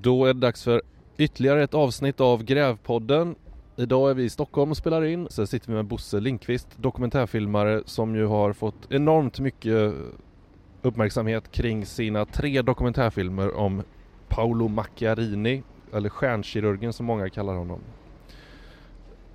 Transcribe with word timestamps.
Då 0.00 0.24
är 0.24 0.34
det 0.34 0.40
dags 0.40 0.64
för 0.64 0.82
ytterligare 1.16 1.62
ett 1.62 1.74
avsnitt 1.74 2.20
av 2.20 2.44
Grävpodden. 2.44 3.34
Idag 3.76 4.10
är 4.10 4.14
vi 4.14 4.24
i 4.24 4.30
Stockholm 4.30 4.70
och 4.70 4.76
spelar 4.76 5.04
in. 5.04 5.28
Sen 5.30 5.46
sitter 5.46 5.68
vi 5.68 5.74
med 5.74 5.84
Bosse 5.84 6.20
Linkvist, 6.20 6.68
dokumentärfilmare 6.76 7.82
som 7.86 8.14
ju 8.16 8.26
har 8.26 8.52
fått 8.52 8.92
enormt 8.92 9.40
mycket 9.40 9.94
uppmärksamhet 10.82 11.50
kring 11.50 11.86
sina 11.86 12.24
tre 12.24 12.62
dokumentärfilmer 12.62 13.54
om 13.54 13.82
Paolo 14.28 14.68
Macchiarini, 14.68 15.62
eller 15.92 16.08
stjärnkirurgen 16.08 16.92
som 16.92 17.06
många 17.06 17.30
kallar 17.30 17.54
honom. 17.54 17.80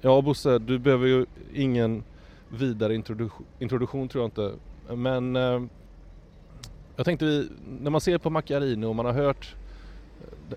Ja 0.02 0.22
Bosse, 0.22 0.60
du 0.60 0.80
behöver 0.80 1.08
ju 1.08 1.26
ingen 1.54 2.04
vidare 2.50 2.96
introduktion, 2.96 3.46
introduktion 3.60 4.08
tror 4.08 4.24
jag 4.24 4.28
inte. 4.28 4.54
Men 4.96 5.36
eh, 5.36 5.62
jag 6.96 7.06
tänkte 7.06 7.26
vi, 7.26 7.50
när 7.80 7.92
man 7.92 8.02
ser 8.02 8.18
på 8.18 8.30
Macchiarini 8.30 8.86
och 8.86 8.96
man 8.96 9.06
har 9.06 9.14
hört 9.14 9.56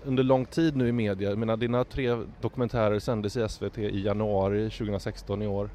under 0.05 0.23
lång 0.23 0.45
tid 0.45 0.75
nu 0.75 0.87
i 0.87 0.91
media, 0.91 1.29
jag 1.29 1.37
menar 1.37 1.57
dina 1.57 1.83
tre 1.83 2.17
dokumentärer 2.41 2.99
sändes 2.99 3.37
i 3.37 3.49
SVT 3.49 3.77
i 3.77 4.01
januari 4.01 4.69
2016 4.69 5.41
i 5.41 5.47
år. 5.47 5.69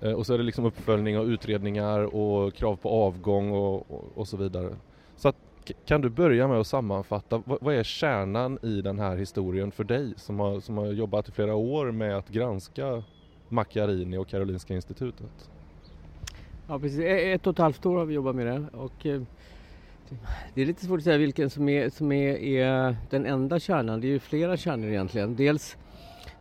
Eh, 0.00 0.12
och 0.12 0.26
så 0.26 0.34
är 0.34 0.38
det 0.38 0.44
liksom 0.44 0.64
uppföljning 0.64 1.18
och 1.18 1.24
utredningar 1.24 2.14
och 2.14 2.54
krav 2.54 2.76
på 2.76 2.88
avgång 2.88 3.50
och, 3.50 3.90
och, 3.90 4.04
och 4.14 4.28
så 4.28 4.36
vidare. 4.36 4.76
Så 5.16 5.28
att, 5.28 5.36
kan 5.84 6.00
du 6.00 6.08
börja 6.08 6.48
med 6.48 6.60
att 6.60 6.66
sammanfatta, 6.66 7.42
vad, 7.46 7.58
vad, 7.60 7.74
är 7.74 7.82
kärnan 7.82 8.58
i 8.62 8.82
den 8.82 8.98
här 8.98 9.16
historien 9.16 9.70
för 9.70 9.84
dig 9.84 10.12
som 10.16 10.40
har, 10.40 10.60
som 10.60 10.78
har 10.78 10.86
jobbat 10.86 11.28
i 11.28 11.32
flera 11.32 11.54
år 11.54 11.90
med 11.90 12.16
att 12.16 12.28
granska 12.28 13.02
Macchiarini 13.48 14.16
och 14.16 14.28
Karolinska 14.28 14.74
institutet? 14.74 15.50
Ja 16.68 16.78
precis, 16.78 17.00
ett 17.04 17.46
och 17.46 17.52
ett 17.52 17.58
halvt 17.58 17.86
år 17.86 17.98
har 17.98 18.04
vi 18.04 18.14
jobbat 18.14 18.36
med 18.36 18.46
det 18.46 18.66
och 18.72 19.06
eh, 19.06 19.22
det 20.54 20.62
är 20.62 20.66
lite 20.66 20.86
svårt 20.86 20.98
att 20.98 21.04
säga 21.04 21.18
vilken 21.18 21.50
som 21.50 21.68
är, 21.68 21.90
som 21.90 22.12
är, 22.12 22.36
är 22.36 22.96
den 23.10 23.26
enda 23.26 23.60
kärnan. 23.60 24.00
Det 24.00 24.06
är 24.06 24.08
ju 24.08 24.18
flera 24.18 24.56
kärnor 24.56 24.88
egentligen. 24.88 25.36
Dels 25.36 25.76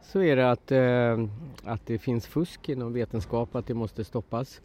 så 0.01 0.21
är 0.21 0.35
det 0.35 0.51
att, 0.51 0.71
eh, 0.71 1.25
att 1.63 1.85
det 1.85 1.97
finns 1.97 2.27
fusk 2.27 2.69
inom 2.69 2.93
vetenskap, 2.93 3.55
att 3.55 3.67
det 3.67 3.73
måste 3.73 4.03
stoppas. 4.03 4.61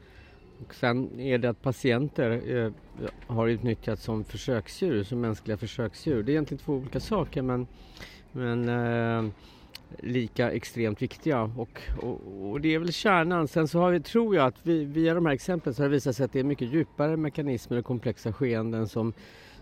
Och 0.67 0.75
sen 0.75 1.21
är 1.21 1.39
det 1.39 1.51
att 1.51 1.63
patienter 1.63 2.57
eh, 2.57 2.73
har 3.27 3.49
utnyttjats 3.49 4.03
som 4.03 4.25
försöksdjur, 4.25 5.03
som 5.03 5.21
mänskliga 5.21 5.57
försöksdjur. 5.57 6.23
Det 6.23 6.31
är 6.31 6.35
egentligen 6.35 6.65
två 6.65 6.73
olika 6.73 7.01
saker 7.01 7.43
men, 7.43 7.67
men 8.33 8.69
eh, 8.69 9.33
lika 9.99 10.51
extremt 10.51 11.03
viktiga 11.03 11.43
och, 11.43 11.83
och, 12.03 12.51
och, 12.51 12.61
det 12.61 12.75
är 12.75 12.79
väl 12.79 12.93
kärnan. 12.93 13.49
Sen 13.49 13.69
så 13.69 13.79
har 13.79 13.91
vi, 13.91 14.01
tror 14.01 14.37
jag 14.37 14.47
att 14.47 14.57
vi, 14.63 14.85
via 14.85 15.15
de 15.15 15.27
här 15.27 15.33
exemplen 15.33 15.75
så 15.75 15.83
har 15.83 15.89
det 15.89 15.95
visat 15.95 16.17
sig 16.17 16.25
att 16.25 16.33
det 16.33 16.41
är 16.41 16.45
mycket 16.45 16.73
djupare 16.73 17.17
mekanismer 17.17 17.79
och 17.79 17.85
komplexa 17.85 18.33
skeenden 18.33 18.89
som, 18.89 19.13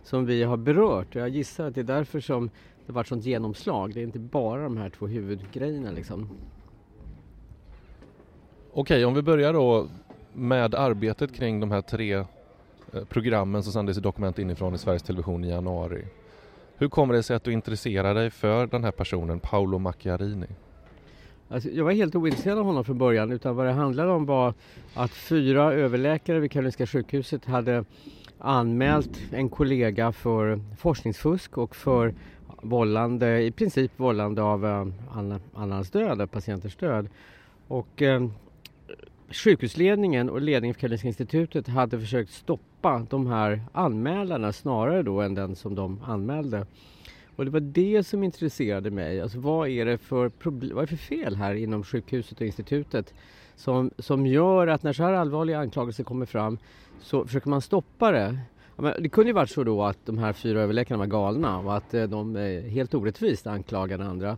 som 0.03 0.27
vi 0.27 0.43
har 0.43 0.57
berört. 0.57 1.15
Jag 1.15 1.29
gissar 1.29 1.67
att 1.67 1.75
det 1.75 1.81
är 1.81 1.85
därför 1.85 2.21
som 2.21 2.51
det 2.87 2.93
varit 2.93 3.07
sånt 3.07 3.25
genomslag. 3.25 3.95
Det 3.95 4.01
är 4.01 4.05
inte 4.05 4.19
bara 4.19 4.63
de 4.63 4.77
här 4.77 4.91
två 4.91 5.07
huvudgrejerna 5.07 5.91
liksom. 5.91 6.29
Okej, 8.73 9.05
om 9.05 9.15
vi 9.15 9.23
börjar 9.23 9.53
då 9.53 9.89
med 10.33 10.75
arbetet 10.75 11.35
kring 11.35 11.61
de 11.61 11.71
här 11.71 11.83
tre 11.83 12.15
eh, 12.15 12.25
programmen 13.09 13.63
som 13.63 13.73
sändes 13.73 13.99
i 13.99 14.01
Dokument 14.01 14.39
inifrån 14.39 14.75
i 14.75 14.79
Sveriges 14.79 15.03
Television 15.03 15.45
i 15.45 15.49
januari. 15.49 16.05
Hur 16.83 16.89
kommer 16.89 17.15
det 17.15 17.23
sig 17.23 17.37
att 17.37 17.45
du 17.45 17.53
intresserar 17.53 18.15
dig 18.15 18.31
för 18.31 18.67
den 18.67 18.85
här 18.85 18.91
personen, 18.91 19.41
Paolo 19.41 19.79
Macchiarini? 19.79 20.47
Alltså, 21.49 21.69
jag 21.69 21.85
var 21.85 21.93
helt 21.93 22.15
ointresserad 22.15 22.59
av 22.59 22.65
honom 22.65 22.85
från 22.85 22.99
början 22.99 23.33
utan 23.33 23.57
vad 23.57 23.67
det 23.67 23.73
handlade 23.73 24.13
om 24.13 24.27
var 24.27 24.55
att 24.95 25.11
fyra 25.11 25.73
överläkare 25.73 26.41
vid 26.41 26.51
Karolinska 26.51 26.87
sjukhuset 26.87 27.45
hade 27.45 27.85
anmält 28.39 29.21
en 29.33 29.49
kollega 29.49 30.13
för 30.13 30.61
forskningsfusk 30.79 31.59
och 31.59 31.77
för 31.77 32.15
vållande, 32.63 33.43
i 33.43 33.51
princip 33.51 33.93
vållande 33.97 34.43
av 34.43 34.67
eh, 34.67 34.87
annans 35.55 35.91
död, 35.91 36.31
patienters 36.31 36.77
död. 36.77 37.09
Och 37.69 38.03
eh, 38.03 38.29
sjukhusledningen 39.33 40.31
och 40.31 40.41
ledningen 40.41 40.75
för 40.75 40.81
Karolinska 40.81 41.09
institutet 41.09 41.69
hade 41.69 42.01
försökt 42.01 42.33
stoppa 42.33 43.07
de 43.11 43.27
här 43.27 43.63
anmälarna 43.73 44.53
snarare 44.53 45.03
då 45.03 45.21
än 45.21 45.35
den 45.35 45.57
som 45.57 45.75
de 45.75 46.03
anmälde. 46.05 46.67
Och 47.37 47.45
det 47.45 47.51
var 47.51 47.61
det 47.61 48.07
som 48.07 48.25
intresserade 48.25 48.91
mig. 48.91 49.21
Alltså 49.21 49.39
vad 49.39 49.69
är 49.69 49.85
det 49.85 49.99
för, 49.99 50.29
problem, 50.29 50.75
vad 50.75 50.83
är 50.83 50.87
för 50.87 50.97
fel 50.97 51.37
här 51.37 51.55
inom 51.55 51.85
sjukhuset 51.85 52.41
och 52.41 52.47
institutet 52.47 53.15
som, 53.57 53.91
som 53.99 54.27
gör 54.27 54.67
att 54.67 54.83
när 54.83 54.93
så 54.93 55.03
här 55.03 55.13
allvarliga 55.13 55.59
anklagelser 55.59 56.05
kommer 56.05 56.27
fram 56.27 56.59
så 57.01 57.27
försöker 57.27 57.49
man 57.49 57.61
stoppa 57.61 58.11
det. 58.11 58.39
Det 58.99 59.09
kunde 59.09 59.29
ju 59.29 59.35
varit 59.35 59.51
så 59.51 59.65
då 59.65 59.83
att 59.83 60.07
de 60.07 60.19
här 60.19 60.33
fyra 60.33 60.61
överläkarna 60.61 60.99
var 60.99 61.07
galna 61.07 61.59
och 61.59 61.77
att 61.77 61.95
eh, 61.95 62.05
de 62.05 62.37
eh, 62.37 62.63
helt 62.63 62.95
orättvist 62.95 63.47
anklagade 63.47 64.05
andra. 64.05 64.37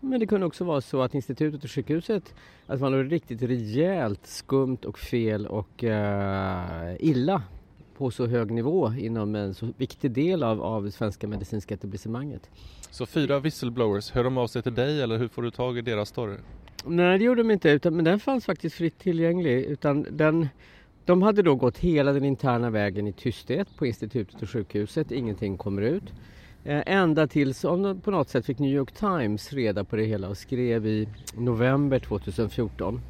Men 0.00 0.20
det 0.20 0.26
kunde 0.26 0.46
också 0.46 0.64
vara 0.64 0.80
så 0.80 1.02
att 1.02 1.14
institutet 1.14 1.64
och 1.64 1.70
sjukhuset 1.70 2.34
att 2.66 2.80
man 2.80 2.92
var 2.92 3.04
riktigt 3.04 3.42
rejält 3.42 4.26
skumt 4.26 4.78
och 4.84 4.98
fel 4.98 5.46
och 5.46 5.82
uh, 5.82 6.96
illa 6.98 7.42
på 7.96 8.10
så 8.10 8.26
hög 8.26 8.50
nivå 8.50 8.92
inom 8.98 9.34
en 9.34 9.54
så 9.54 9.68
viktig 9.76 10.10
del 10.10 10.42
av, 10.42 10.62
av 10.62 10.84
det 10.84 10.90
svenska 10.90 11.26
medicinska 11.26 11.74
etablissemanget. 11.74 12.50
Så 12.90 13.06
fyra 13.06 13.40
whistleblowers, 13.40 14.10
hör 14.10 14.24
de 14.24 14.38
av 14.38 14.46
sig 14.46 14.62
till 14.62 14.74
dig 14.74 15.02
eller 15.02 15.18
hur 15.18 15.28
får 15.28 15.42
du 15.42 15.50
tag 15.50 15.78
i 15.78 15.80
deras 15.80 16.08
story? 16.08 16.36
Nej 16.84 17.18
det 17.18 17.24
gjorde 17.24 17.42
de 17.42 17.50
inte, 17.50 17.70
utan, 17.70 17.96
men 17.96 18.04
den 18.04 18.20
fanns 18.20 18.44
faktiskt 18.44 18.76
fritt 18.76 18.98
tillgänglig. 18.98 19.64
Utan 19.64 20.06
den, 20.10 20.48
de 21.04 21.22
hade 21.22 21.42
då 21.42 21.54
gått 21.54 21.78
hela 21.78 22.12
den 22.12 22.24
interna 22.24 22.70
vägen 22.70 23.06
i 23.06 23.12
tysthet 23.12 23.68
på 23.76 23.86
institutet 23.86 24.42
och 24.42 24.50
sjukhuset, 24.50 25.10
ingenting 25.10 25.56
kommer 25.56 25.82
ut. 25.82 26.12
Eh, 26.68 26.82
ända 26.86 27.26
tills 27.26 27.62
på 28.02 28.10
något 28.10 28.28
sätt 28.28 28.46
fick 28.46 28.58
New 28.58 28.72
York 28.72 28.92
Times 28.92 29.52
reda 29.52 29.84
på 29.84 29.96
det 29.96 30.04
hela 30.04 30.28
och 30.28 30.36
skrev 30.36 30.86
i 30.86 31.08
november 31.36 31.98
2014. 31.98 33.00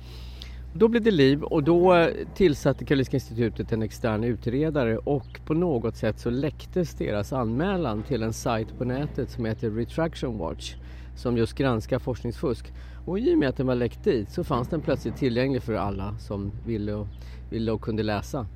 Då 0.75 0.89
blev 0.89 1.03
det 1.03 1.11
liv 1.11 1.43
och 1.43 1.63
då 1.63 1.95
eh, 1.95 2.09
tillsatte 2.35 2.85
Karolinska 2.85 3.17
institutet 3.17 3.73
en 3.73 3.83
extern 3.83 4.25
utredare 4.25 4.99
och 4.99 5.41
på 5.47 5.55
något 5.55 5.97
sätt 5.97 6.19
så 6.19 6.31
läcktes 6.31 6.95
deras 6.95 7.33
anmälan 7.33 8.03
till 8.03 8.23
en 8.23 8.33
sajt 8.33 8.79
på 8.79 8.85
nätet 8.85 9.31
som 9.31 9.45
heter 9.45 9.71
Retraction 9.71 10.39
Watch 10.39 10.75
som 11.17 11.37
just 11.37 11.55
granskar 11.55 11.99
forskningsfusk. 11.99 12.73
Och 13.07 13.19
i 13.19 13.35
och 13.35 13.39
med 13.39 13.49
att 13.49 13.57
den 13.57 13.67
var 13.67 13.75
läckt 13.75 14.05
dit 14.05 14.31
så 14.31 14.45
fanns 14.45 14.69
den 14.69 14.81
plötsligt 14.81 15.17
tillgänglig 15.17 15.63
för 15.63 15.75
alla 15.75 16.19
som 16.19 16.53
ville 16.67 16.95
och, 16.95 17.07
ville 17.51 17.73
och 17.73 17.81
kunde 17.81 18.03
läsa. 18.03 18.47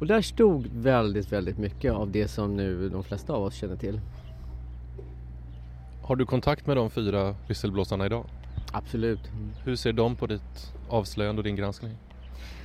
Och 0.00 0.06
där 0.06 0.22
stod 0.22 0.66
väldigt, 0.66 1.32
väldigt 1.32 1.58
mycket 1.58 1.92
av 1.92 2.10
det 2.10 2.28
som 2.28 2.56
nu 2.56 2.88
de 2.88 3.04
flesta 3.04 3.32
av 3.32 3.42
oss 3.42 3.54
känner 3.54 3.76
till. 3.76 4.00
Har 6.06 6.16
du 6.16 6.26
kontakt 6.26 6.66
med 6.66 6.76
de 6.76 6.90
fyra 6.90 7.34
visselblåsarna 7.48 8.06
idag? 8.06 8.24
Absolut. 8.72 9.20
Hur 9.64 9.76
ser 9.76 9.92
de 9.92 10.16
på 10.16 10.26
ditt 10.26 10.72
avslöjande 10.88 11.40
och 11.40 11.44
din 11.44 11.56
granskning? 11.56 11.92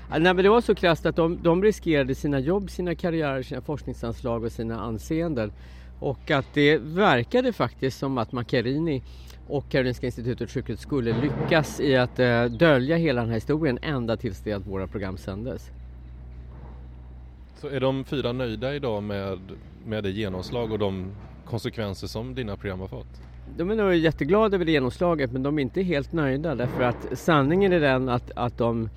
Nej, 0.09 0.19
men 0.19 0.35
det 0.35 0.49
var 0.49 0.61
så 0.61 0.75
krasst 0.75 1.05
att 1.05 1.15
de, 1.15 1.43
de 1.43 1.63
riskerade 1.63 2.15
sina 2.15 2.39
jobb, 2.39 2.69
sina 2.69 2.95
karriärer, 2.95 3.43
sina 3.43 3.61
forskningsanslag 3.61 4.43
och 4.43 4.51
sina 4.51 4.79
anseenden. 4.79 5.51
Och 5.99 6.31
att 6.31 6.45
det 6.53 6.77
verkade 6.77 7.53
faktiskt 7.53 7.99
som 7.99 8.17
att 8.17 8.31
Macchiarini 8.31 9.03
och 9.47 9.69
Karolinska 9.69 10.05
institutet 10.05 10.51
sjukhus 10.51 10.79
skulle 10.79 11.21
lyckas 11.21 11.79
i 11.79 11.95
att 11.95 12.19
eh, 12.19 12.45
dölja 12.45 12.97
hela 12.97 13.21
den 13.21 13.29
här 13.29 13.37
historien 13.37 13.79
ända 13.81 14.17
tills 14.17 14.41
det 14.41 14.53
att 14.53 14.67
våra 14.67 14.87
program 14.87 15.17
sändes. 15.17 15.71
Så 17.55 17.67
är 17.67 17.79
de 17.79 18.05
fyra 18.05 18.31
nöjda 18.31 18.75
idag 18.75 19.03
med, 19.03 19.39
med 19.85 20.03
det 20.03 20.11
genomslag 20.11 20.71
och 20.71 20.79
de 20.79 21.11
konsekvenser 21.49 22.07
som 22.07 22.35
dina 22.35 22.57
program 22.57 22.79
har 22.79 22.87
fått? 22.87 23.21
De 23.57 23.71
är 23.71 23.75
nog 23.75 23.95
jätteglada 23.95 24.55
över 24.55 24.65
det 24.65 24.71
genomslaget 24.71 25.31
men 25.31 25.43
de 25.43 25.59
är 25.59 25.61
inte 25.61 25.81
helt 25.81 26.13
nöjda 26.13 26.55
därför 26.55 26.83
att 26.83 27.07
sanningen 27.13 27.73
är 27.73 27.79
den 27.79 28.09
att, 28.09 28.31
att 28.35 28.57
de 28.57 28.89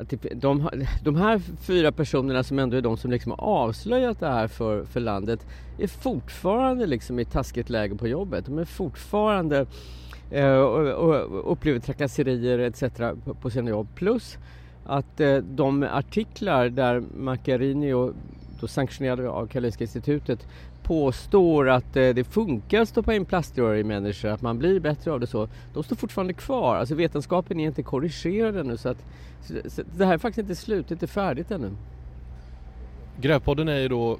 att 0.00 0.08
typ, 0.08 0.26
de, 0.34 0.70
de 1.04 1.16
här 1.16 1.38
fyra 1.38 1.92
personerna 1.92 2.42
som 2.42 2.58
ändå 2.58 2.76
är 2.76 2.80
de 2.80 2.96
som 2.96 3.10
liksom 3.10 3.32
har 3.32 3.38
avslöjat 3.38 4.20
det 4.20 4.28
här 4.28 4.48
för, 4.48 4.84
för 4.84 5.00
landet 5.00 5.46
är 5.78 5.86
fortfarande 5.86 6.86
liksom 6.86 7.18
i 7.18 7.24
taskigt 7.24 7.70
läge 7.70 7.94
på 7.96 8.08
jobbet. 8.08 8.46
De 8.46 8.58
är 8.58 8.64
fortfarande 8.64 9.66
eh, 10.30 10.54
och, 10.54 11.10
och 11.10 11.52
upplever 11.52 11.80
trakasserier 11.80 12.58
etc. 12.58 12.82
På, 13.24 13.34
på 13.34 13.50
sina 13.50 13.70
jobb. 13.70 13.88
Plus 13.94 14.38
att 14.84 15.20
eh, 15.20 15.36
de 15.36 15.82
artiklar 15.82 16.68
där 16.68 17.02
Macchiarini 17.16 17.92
och 17.92 18.12
då 18.60 18.66
sanktionerade 18.66 19.28
av 19.28 19.46
Karolinska 19.46 19.84
institutet 19.84 20.46
påstår 20.82 21.68
att 21.68 21.96
eh, 21.96 22.08
det 22.08 22.24
funkar 22.24 22.80
att 22.80 22.88
stoppa 22.88 23.14
in 23.14 23.24
plaströr 23.24 23.74
i 23.74 23.84
människor, 23.84 24.28
att 24.28 24.42
man 24.42 24.58
blir 24.58 24.80
bättre 24.80 25.12
av 25.12 25.20
det 25.20 25.26
så, 25.26 25.48
de 25.74 25.82
står 25.82 25.96
fortfarande 25.96 26.32
kvar. 26.32 26.76
Alltså 26.76 26.94
vetenskapen 26.94 27.60
är 27.60 27.66
inte 27.66 27.82
korrigerad 27.82 28.56
ännu 28.56 28.76
så 28.76 28.88
att 28.88 29.04
så, 29.42 29.70
så 29.70 29.82
det 29.96 30.06
här 30.06 30.14
är 30.14 30.18
faktiskt 30.18 30.38
inte 30.38 30.54
slut, 30.54 30.88
det 30.88 30.92
är 30.92 30.94
inte 30.94 31.06
färdigt 31.06 31.50
ännu. 31.50 31.70
Grävpodden 33.20 33.68
är 33.68 33.78
ju 33.78 33.88
då 33.88 34.18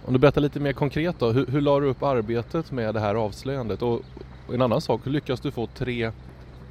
Om 0.04 0.12
du 0.12 0.18
berättar 0.18 0.40
lite 0.40 0.60
mer 0.60 0.72
konkret 0.72 1.18
då, 1.18 1.32
hur, 1.32 1.46
hur 1.46 1.60
la 1.60 1.80
du 1.80 1.86
upp 1.86 2.02
arbetet 2.02 2.72
med 2.72 2.94
det 2.94 3.00
här 3.00 3.14
avslöjandet? 3.14 3.82
Och, 3.82 4.02
och 4.46 4.54
en 4.54 4.62
annan 4.62 4.80
sak, 4.80 5.00
hur 5.04 5.10
lyckas 5.10 5.40
du 5.40 5.50
få 5.50 5.66
tre 5.66 6.12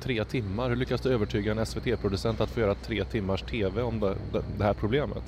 tre 0.01 0.23
timmar. 0.23 0.69
Hur 0.69 0.75
lyckas 0.75 1.01
du 1.01 1.13
övertyga 1.13 1.51
en 1.51 1.65
SVT-producent 1.65 2.41
att 2.41 2.49
få 2.49 2.59
göra 2.59 2.75
tre 2.75 3.03
timmars 3.03 3.41
TV 3.41 3.81
om 3.81 3.99
det, 3.99 4.15
det 4.57 4.63
här 4.63 4.73
problemet? 4.73 5.23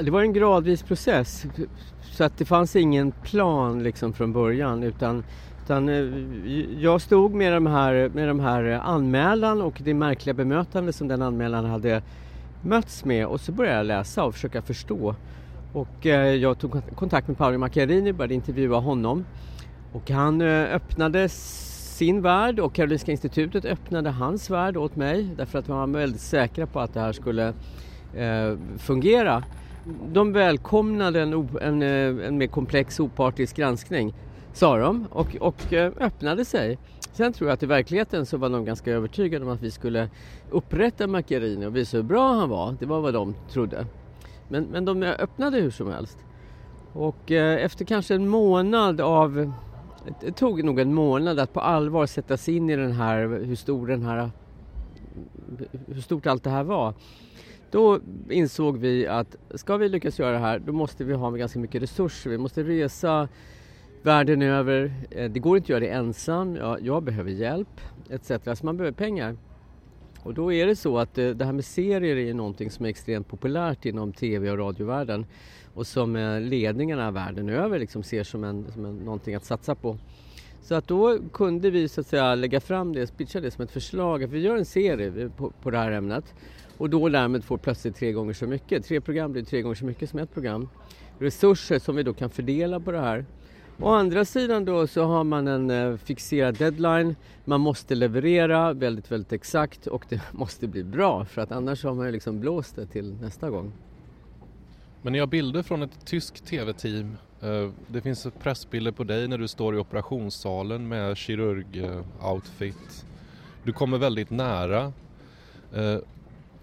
Det 0.00 0.10
var 0.10 0.22
en 0.22 0.32
gradvis 0.32 0.82
process. 0.82 1.46
Så 2.02 2.24
att 2.24 2.38
det 2.38 2.44
fanns 2.44 2.76
ingen 2.76 3.10
plan 3.10 3.82
liksom 3.82 4.12
från 4.12 4.32
början 4.32 4.82
utan, 4.82 5.24
utan 5.64 5.88
eh, 5.88 5.94
jag 6.82 7.00
stod 7.00 7.34
med 7.34 7.52
de, 7.52 7.66
här, 7.66 8.10
med 8.14 8.28
de 8.28 8.40
här 8.40 8.64
eh, 8.64 8.88
anmälan 8.88 9.62
och 9.62 9.80
det 9.84 9.94
märkliga 9.94 10.34
bemötande 10.34 10.92
som 10.92 11.08
den 11.08 11.22
anmälan 11.22 11.64
hade 11.64 12.02
mötts 12.62 13.04
med 13.04 13.26
och 13.26 13.40
så 13.40 13.52
började 13.52 13.76
jag 13.76 13.86
läsa 13.86 14.24
och 14.24 14.34
försöka 14.34 14.62
förstå. 14.62 15.14
Och 15.72 16.06
eh, 16.06 16.34
jag 16.34 16.58
tog 16.58 16.80
kontakt 16.96 17.28
med 17.28 17.38
Paolo 17.38 17.58
Macchiarini 17.58 18.12
och 18.12 18.14
började 18.14 18.34
intervjua 18.34 18.78
honom. 18.78 19.24
Och 19.92 20.10
han 20.10 20.42
öppnades 20.42 21.67
sin 21.98 22.22
värld 22.22 22.60
och 22.60 22.74
Karolinska 22.74 23.12
institutet 23.12 23.64
öppnade 23.64 24.10
hans 24.10 24.50
värld 24.50 24.76
åt 24.76 24.96
mig 24.96 25.28
därför 25.36 25.58
att 25.58 25.66
de 25.66 25.78
var 25.78 25.86
väldigt 25.86 26.20
säkra 26.20 26.66
på 26.66 26.80
att 26.80 26.94
det 26.94 27.00
här 27.00 27.12
skulle 27.12 27.48
eh, 28.14 28.56
fungera. 28.78 29.44
De 30.12 30.32
välkomnade 30.32 31.20
en, 31.20 31.48
en, 31.60 31.82
eh, 31.82 32.26
en 32.26 32.38
mer 32.38 32.46
komplex 32.46 33.00
opartisk 33.00 33.56
granskning, 33.56 34.14
sa 34.52 34.78
de, 34.78 35.06
och, 35.10 35.36
och 35.40 35.72
eh, 35.72 35.92
öppnade 36.00 36.44
sig. 36.44 36.78
Sen 37.12 37.32
tror 37.32 37.48
jag 37.48 37.54
att 37.54 37.62
i 37.62 37.66
verkligheten 37.66 38.26
så 38.26 38.36
var 38.36 38.50
de 38.50 38.64
ganska 38.64 38.92
övertygade 38.92 39.44
om 39.44 39.50
att 39.50 39.62
vi 39.62 39.70
skulle 39.70 40.08
upprätta 40.50 41.06
Macchiarini 41.06 41.66
och 41.66 41.76
visa 41.76 41.96
hur 41.96 42.04
bra 42.04 42.32
han 42.32 42.48
var. 42.48 42.76
Det 42.80 42.86
var 42.86 43.00
vad 43.00 43.14
de 43.14 43.34
trodde. 43.52 43.86
Men, 44.48 44.64
men 44.64 44.84
de 44.84 45.02
öppnade 45.02 45.60
hur 45.60 45.70
som 45.70 45.92
helst. 45.92 46.18
Och 46.92 47.32
eh, 47.32 47.64
efter 47.64 47.84
kanske 47.84 48.14
en 48.14 48.28
månad 48.28 49.00
av 49.00 49.52
det 50.20 50.32
tog 50.32 50.64
nog 50.64 50.80
en 50.80 50.94
månad 50.94 51.38
att 51.38 51.52
på 51.52 51.60
allvar 51.60 52.06
sätta 52.06 52.36
sig 52.36 52.56
in 52.56 52.70
i 52.70 52.76
den 52.76 52.92
här, 52.92 53.26
hur 53.44 53.56
stor 53.56 53.86
den 53.86 54.02
här, 54.02 54.30
hur 55.86 56.00
stort 56.00 56.26
allt 56.26 56.44
det 56.44 56.50
här 56.50 56.64
var. 56.64 56.94
Då 57.70 58.00
insåg 58.30 58.78
vi 58.78 59.06
att 59.06 59.36
ska 59.54 59.76
vi 59.76 59.88
lyckas 59.88 60.18
göra 60.18 60.32
det 60.32 60.38
här 60.38 60.58
då 60.58 60.72
måste 60.72 61.04
vi 61.04 61.14
ha 61.14 61.30
ganska 61.30 61.58
mycket 61.58 61.82
resurser. 61.82 62.30
Vi 62.30 62.38
måste 62.38 62.62
resa 62.62 63.28
världen 64.02 64.42
över. 64.42 64.92
Eh, 65.10 65.30
det 65.30 65.40
går 65.40 65.56
inte 65.56 65.64
att 65.64 65.68
göra 65.68 65.80
det 65.80 65.88
ensam. 65.88 66.56
Jag, 66.56 66.86
jag 66.86 67.02
behöver 67.02 67.30
hjälp 67.30 67.80
etc. 68.10 68.28
Så 68.28 68.66
man 68.66 68.76
behöver 68.76 68.96
pengar. 68.96 69.36
Och 70.22 70.34
då 70.34 70.52
är 70.52 70.66
det 70.66 70.76
så 70.76 70.98
att 70.98 71.18
eh, 71.18 71.28
det 71.28 71.44
här 71.44 71.52
med 71.52 71.64
serier 71.64 72.16
är 72.16 72.34
någonting 72.34 72.70
som 72.70 72.84
är 72.84 72.90
extremt 72.90 73.28
populärt 73.28 73.84
inom 73.84 74.12
tv 74.12 74.50
och 74.50 74.58
radiovärlden 74.58 75.26
och 75.78 75.86
som 75.86 76.16
eh, 76.16 76.40
ledningarna 76.40 77.10
världen 77.10 77.48
över 77.48 77.78
liksom 77.78 78.02
ser 78.02 78.24
som, 78.24 78.44
en, 78.44 78.72
som 78.72 78.84
en, 78.84 78.96
någonting 78.96 79.34
att 79.34 79.44
satsa 79.44 79.74
på. 79.74 79.98
Så 80.62 80.74
att 80.74 80.88
då 80.88 81.18
kunde 81.32 81.70
vi 81.70 81.88
så 81.88 82.00
att 82.00 82.06
säga 82.06 82.34
lägga 82.34 82.60
fram 82.60 82.92
det, 82.92 83.16
pitcha 83.16 83.40
det 83.40 83.50
som 83.50 83.64
ett 83.64 83.70
förslag 83.70 84.24
att 84.24 84.30
vi 84.30 84.38
gör 84.38 84.56
en 84.56 84.64
serie 84.64 85.22
eh, 85.22 85.30
på, 85.30 85.50
på 85.62 85.70
det 85.70 85.78
här 85.78 85.92
ämnet 85.92 86.34
och 86.76 86.90
då 86.90 87.08
därmed 87.08 87.44
får 87.44 87.58
plötsligt 87.58 87.96
tre 87.96 88.12
gånger 88.12 88.32
så 88.32 88.46
mycket. 88.46 88.84
Tre 88.84 89.00
program 89.00 89.32
blir 89.32 89.42
tre 89.42 89.62
gånger 89.62 89.74
så 89.74 89.84
mycket 89.84 90.10
som 90.10 90.18
ett 90.18 90.34
program. 90.34 90.68
Resurser 91.18 91.78
som 91.78 91.96
vi 91.96 92.02
då 92.02 92.14
kan 92.14 92.30
fördela 92.30 92.80
på 92.80 92.92
det 92.92 93.00
här. 93.00 93.24
Å 93.80 93.88
andra 93.88 94.24
sidan 94.24 94.64
då 94.64 94.86
så 94.86 95.04
har 95.04 95.24
man 95.24 95.48
en 95.48 95.70
eh, 95.70 95.96
fixerad 95.96 96.54
deadline. 96.54 97.16
Man 97.44 97.60
måste 97.60 97.94
leverera 97.94 98.72
väldigt, 98.72 99.12
väldigt 99.12 99.32
exakt 99.32 99.86
och 99.86 100.04
det 100.08 100.20
måste 100.32 100.66
bli 100.66 100.84
bra 100.84 101.24
för 101.24 101.42
att 101.42 101.52
annars 101.52 101.84
har 101.84 101.94
man 101.94 102.06
ju 102.06 102.12
liksom 102.12 102.40
blåst 102.40 102.76
det 102.76 102.86
till 102.86 103.16
nästa 103.20 103.50
gång. 103.50 103.72
Men 105.02 105.12
ni 105.12 105.18
har 105.18 105.26
bilder 105.26 105.62
från 105.62 105.82
ett 105.82 106.06
tyskt 106.06 106.46
tv-team. 106.46 107.16
Eh, 107.42 107.70
det 107.86 108.00
finns 108.00 108.26
pressbilder 108.40 108.92
på 108.92 109.04
dig 109.04 109.28
när 109.28 109.38
du 109.38 109.48
står 109.48 109.74
i 109.74 109.78
operationssalen 109.78 110.88
med 110.88 111.16
kirurg-outfit. 111.16 113.04
Du 113.62 113.72
kommer 113.72 113.98
väldigt 113.98 114.30
nära. 114.30 114.92
Eh, 115.74 115.98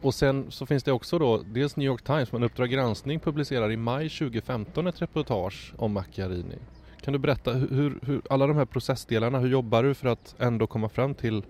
och 0.01 0.13
sen 0.13 0.45
så 0.49 0.65
finns 0.65 0.83
det 0.83 0.91
också 0.91 1.19
då 1.19 1.37
dels 1.37 1.75
New 1.75 1.85
York 1.85 2.01
Times 2.01 2.31
men 2.31 2.43
Uppdrag 2.43 2.69
granskning 2.69 3.19
publicerar 3.19 3.71
i 3.71 3.77
maj 3.77 4.09
2015 4.09 4.87
ett 4.87 5.01
reportage 5.01 5.73
om 5.77 5.93
Macchiarini. 5.93 6.57
Kan 7.01 7.13
du 7.13 7.19
berätta 7.19 7.53
hur, 7.53 7.99
hur, 8.01 8.21
alla 8.29 8.47
de 8.47 8.57
här 8.57 8.65
processdelarna, 8.65 9.39
hur 9.39 9.49
jobbar 9.49 9.83
du 9.83 9.93
för 9.93 10.07
att 10.07 10.35
ändå 10.39 10.67
komma 10.67 10.89
fram 10.89 11.13
till 11.13 11.43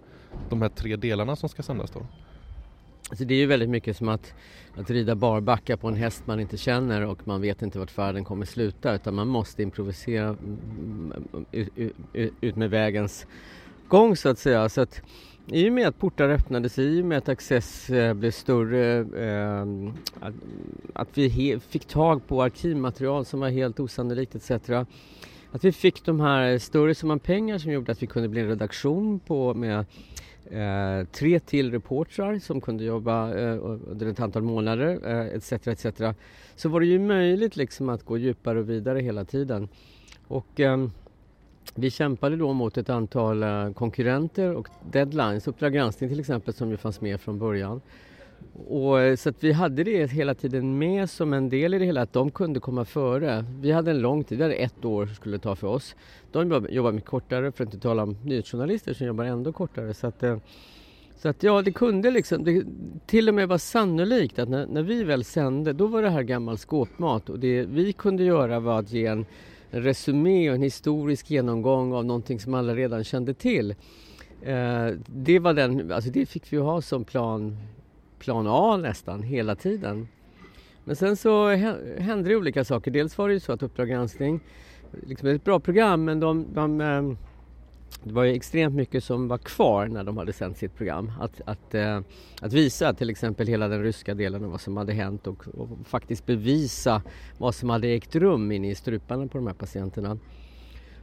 de 0.49 0.61
här 0.61 0.69
tre 0.69 0.95
delarna 0.95 1.35
som 1.35 1.49
ska 1.49 1.63
sändas 1.63 1.91
då? 1.91 2.05
Alltså 3.09 3.25
det 3.25 3.33
är 3.33 3.37
ju 3.37 3.45
väldigt 3.45 3.69
mycket 3.69 3.97
som 3.97 4.09
att, 4.09 4.33
att 4.75 4.89
rida 4.89 5.15
barbacka 5.15 5.77
på 5.77 5.87
en 5.87 5.95
häst 5.95 6.23
man 6.25 6.39
inte 6.39 6.57
känner 6.57 7.05
och 7.05 7.27
man 7.27 7.41
vet 7.41 7.61
inte 7.61 7.79
vart 7.79 7.91
färden 7.91 8.23
kommer 8.23 8.45
sluta 8.45 8.95
utan 8.95 9.15
man 9.15 9.27
måste 9.27 9.63
improvisera 9.63 10.27
mm, 10.27 11.13
mm, 11.33 11.45
ut, 11.51 11.93
ut, 12.13 12.33
ut 12.41 12.55
med 12.55 12.69
vägens 12.69 13.27
gång 13.87 14.15
så 14.15 14.29
att 14.29 14.39
säga. 14.39 14.69
Så 14.69 14.81
att, 14.81 15.01
i 15.47 15.69
och 15.69 15.73
med 15.73 15.87
att 15.87 15.99
portar 15.99 16.29
öppnades, 16.29 16.79
i 16.79 17.01
och 17.01 17.05
med 17.05 17.17
att 17.17 17.29
Access 17.29 17.89
eh, 17.89 18.13
blev 18.13 18.31
större, 18.31 18.97
eh, 18.99 19.91
att, 20.19 20.33
att, 20.93 21.07
vi 21.13 21.27
he, 21.27 21.59
fick 21.59 21.85
tag 21.85 22.27
på 22.27 22.43
arkivmaterial 22.43 23.25
som 23.25 23.39
var 23.39 23.49
helt 23.49 23.79
osannolikt 23.79 24.35
etc. 24.35 24.69
Att 25.51 25.63
vi 25.63 25.71
fick 25.71 26.05
de 26.05 26.19
här 26.19 26.57
större 26.57 26.95
summan 26.95 27.19
pengar 27.19 27.57
som 27.57 27.71
gjorde 27.71 27.91
att 27.91 28.03
vi 28.03 28.07
kunde 28.07 28.29
bli 28.29 28.41
en 28.41 28.47
redaktion 28.47 29.19
på 29.19 29.53
med 29.53 29.85
Eh, 30.51 31.05
tre 31.11 31.39
till 31.39 31.71
reportrar 31.71 32.39
som 32.39 32.61
kunde 32.61 32.83
jobba 32.83 33.33
eh, 33.33 33.57
under 33.61 34.05
ett 34.05 34.19
antal 34.19 34.43
månader 34.43 34.99
eh, 35.03 35.35
etc. 35.35 35.51
etc. 35.67 35.85
Så 36.55 36.69
var 36.69 36.79
det 36.79 36.85
ju 36.85 36.99
möjligt 36.99 37.55
liksom 37.55 37.89
att 37.89 38.03
gå 38.03 38.17
djupare 38.17 38.59
och 38.59 38.69
vidare 38.69 38.99
hela 38.99 39.25
tiden. 39.25 39.67
Och 40.27 40.59
eh, 40.59 40.87
vi 41.75 41.91
kämpade 41.91 42.35
då 42.35 42.53
mot 42.53 42.77
ett 42.77 42.89
antal 42.89 43.43
eh, 43.43 43.71
konkurrenter 43.73 44.55
och 44.55 44.67
deadlines, 44.91 45.47
Uppdrag 45.47 45.73
granskning 45.73 46.09
till 46.09 46.19
exempel 46.19 46.53
som 46.53 46.69
ju 46.71 46.77
fanns 46.77 47.01
med 47.01 47.21
från 47.21 47.39
början. 47.39 47.81
Och, 48.67 49.01
eh, 49.01 49.15
så 49.15 49.29
att 49.29 49.43
vi 49.43 49.51
hade 49.51 49.83
det 49.83 50.11
hela 50.11 50.35
tiden 50.35 50.77
med 50.77 51.09
som 51.09 51.33
en 51.33 51.49
del 51.49 51.73
i 51.73 51.79
det 51.79 51.85
hela, 51.85 52.01
att 52.01 52.13
de 52.13 52.31
kunde 52.31 52.59
komma 52.59 52.85
före. 52.85 53.45
Vi 53.59 53.71
hade 53.71 53.91
en 53.91 53.99
lång 53.99 54.23
tid, 54.23 54.37
vi 54.37 54.43
hade 54.43 54.55
ett 54.55 54.85
år 54.85 55.05
skulle 55.05 55.37
det 55.37 55.43
ta 55.43 55.55
för 55.55 55.67
oss. 55.67 55.95
De 56.31 56.67
jobbar 56.69 56.91
mycket 56.91 57.09
kortare, 57.09 57.51
för 57.51 57.63
att 57.63 57.73
inte 57.73 57.83
tala 57.83 58.03
om 58.03 58.17
nyhetsjournalister 58.23 58.93
som 58.93 59.07
jobbar 59.07 59.25
ändå 59.25 59.53
kortare. 59.53 59.93
Så 59.93 60.07
att, 60.07 60.23
eh, 60.23 60.37
så 61.15 61.29
att 61.29 61.43
ja, 61.43 61.61
det 61.61 61.71
kunde 61.71 62.11
liksom, 62.11 62.43
det 62.43 62.63
till 63.05 63.29
och 63.29 63.35
med 63.35 63.47
var 63.47 63.57
sannolikt 63.57 64.39
att 64.39 64.49
när, 64.49 64.67
när, 64.67 64.83
vi 64.83 65.03
väl 65.03 65.23
sände, 65.23 65.73
då 65.73 65.87
var 65.87 66.01
det 66.01 66.09
här 66.09 66.23
gammal 66.23 66.57
skåpmat 66.57 67.29
och 67.29 67.39
det 67.39 67.65
vi 67.65 67.93
kunde 67.93 68.23
göra 68.23 68.59
var 68.59 68.79
att 68.79 68.91
ge 68.91 69.05
en, 69.05 69.25
en 69.69 69.83
resumé 69.83 70.49
och 70.49 70.55
en 70.55 70.61
historisk 70.61 71.31
genomgång 71.31 71.93
av 71.93 72.05
någonting 72.05 72.39
som 72.39 72.53
alla 72.53 72.75
redan 72.75 73.03
kände 73.03 73.33
till. 73.33 73.71
Eh, 74.41 74.87
det, 75.07 75.39
var 75.39 75.53
den, 75.53 75.91
alltså 75.91 76.09
det 76.09 76.25
fick 76.25 76.53
vi 76.53 76.57
ha 76.57 76.81
som 76.81 77.03
plan 77.03 77.57
plan 78.25 78.47
A 78.47 78.77
nästan 78.77 79.23
hela 79.23 79.55
tiden. 79.55 80.07
Men 80.83 80.95
sen 80.95 81.15
så 81.15 81.49
hände 81.97 82.29
det 82.29 82.35
olika 82.35 82.65
saker. 82.65 82.91
Dels 82.91 83.17
var 83.17 83.27
det 83.27 83.33
ju 83.33 83.39
så 83.39 83.51
att 83.51 83.63
Uppdrag 83.63 83.89
granskning 83.89 84.39
liksom 85.07 85.29
ett 85.29 85.43
bra 85.43 85.59
program 85.59 86.03
men 86.05 86.19
de, 86.19 86.45
de, 86.53 86.81
ehm, 86.81 87.17
det 88.03 88.13
var 88.13 88.23
ju 88.23 88.33
extremt 88.33 88.75
mycket 88.75 89.03
som 89.03 89.27
var 89.27 89.37
kvar 89.37 89.87
när 89.87 90.03
de 90.03 90.17
hade 90.17 90.33
sänt 90.33 90.57
sitt 90.57 90.75
program. 90.75 91.11
Att, 91.19 91.41
att, 91.45 91.75
eh, 91.75 92.01
att 92.41 92.53
visa 92.53 92.93
till 92.93 93.09
exempel 93.09 93.47
hela 93.47 93.67
den 93.67 93.83
ryska 93.83 94.13
delen 94.13 94.45
och 94.45 94.51
vad 94.51 94.61
som 94.61 94.77
hade 94.77 94.93
hänt 94.93 95.27
och, 95.27 95.47
och 95.47 95.69
faktiskt 95.85 96.25
bevisa 96.25 97.01
vad 97.37 97.55
som 97.55 97.69
hade 97.69 97.87
ägt 97.87 98.15
rum 98.15 98.51
inne 98.51 98.69
i 98.69 98.75
struparna 98.75 99.27
på 99.27 99.37
de 99.37 99.47
här 99.47 99.53
patienterna. 99.53 100.17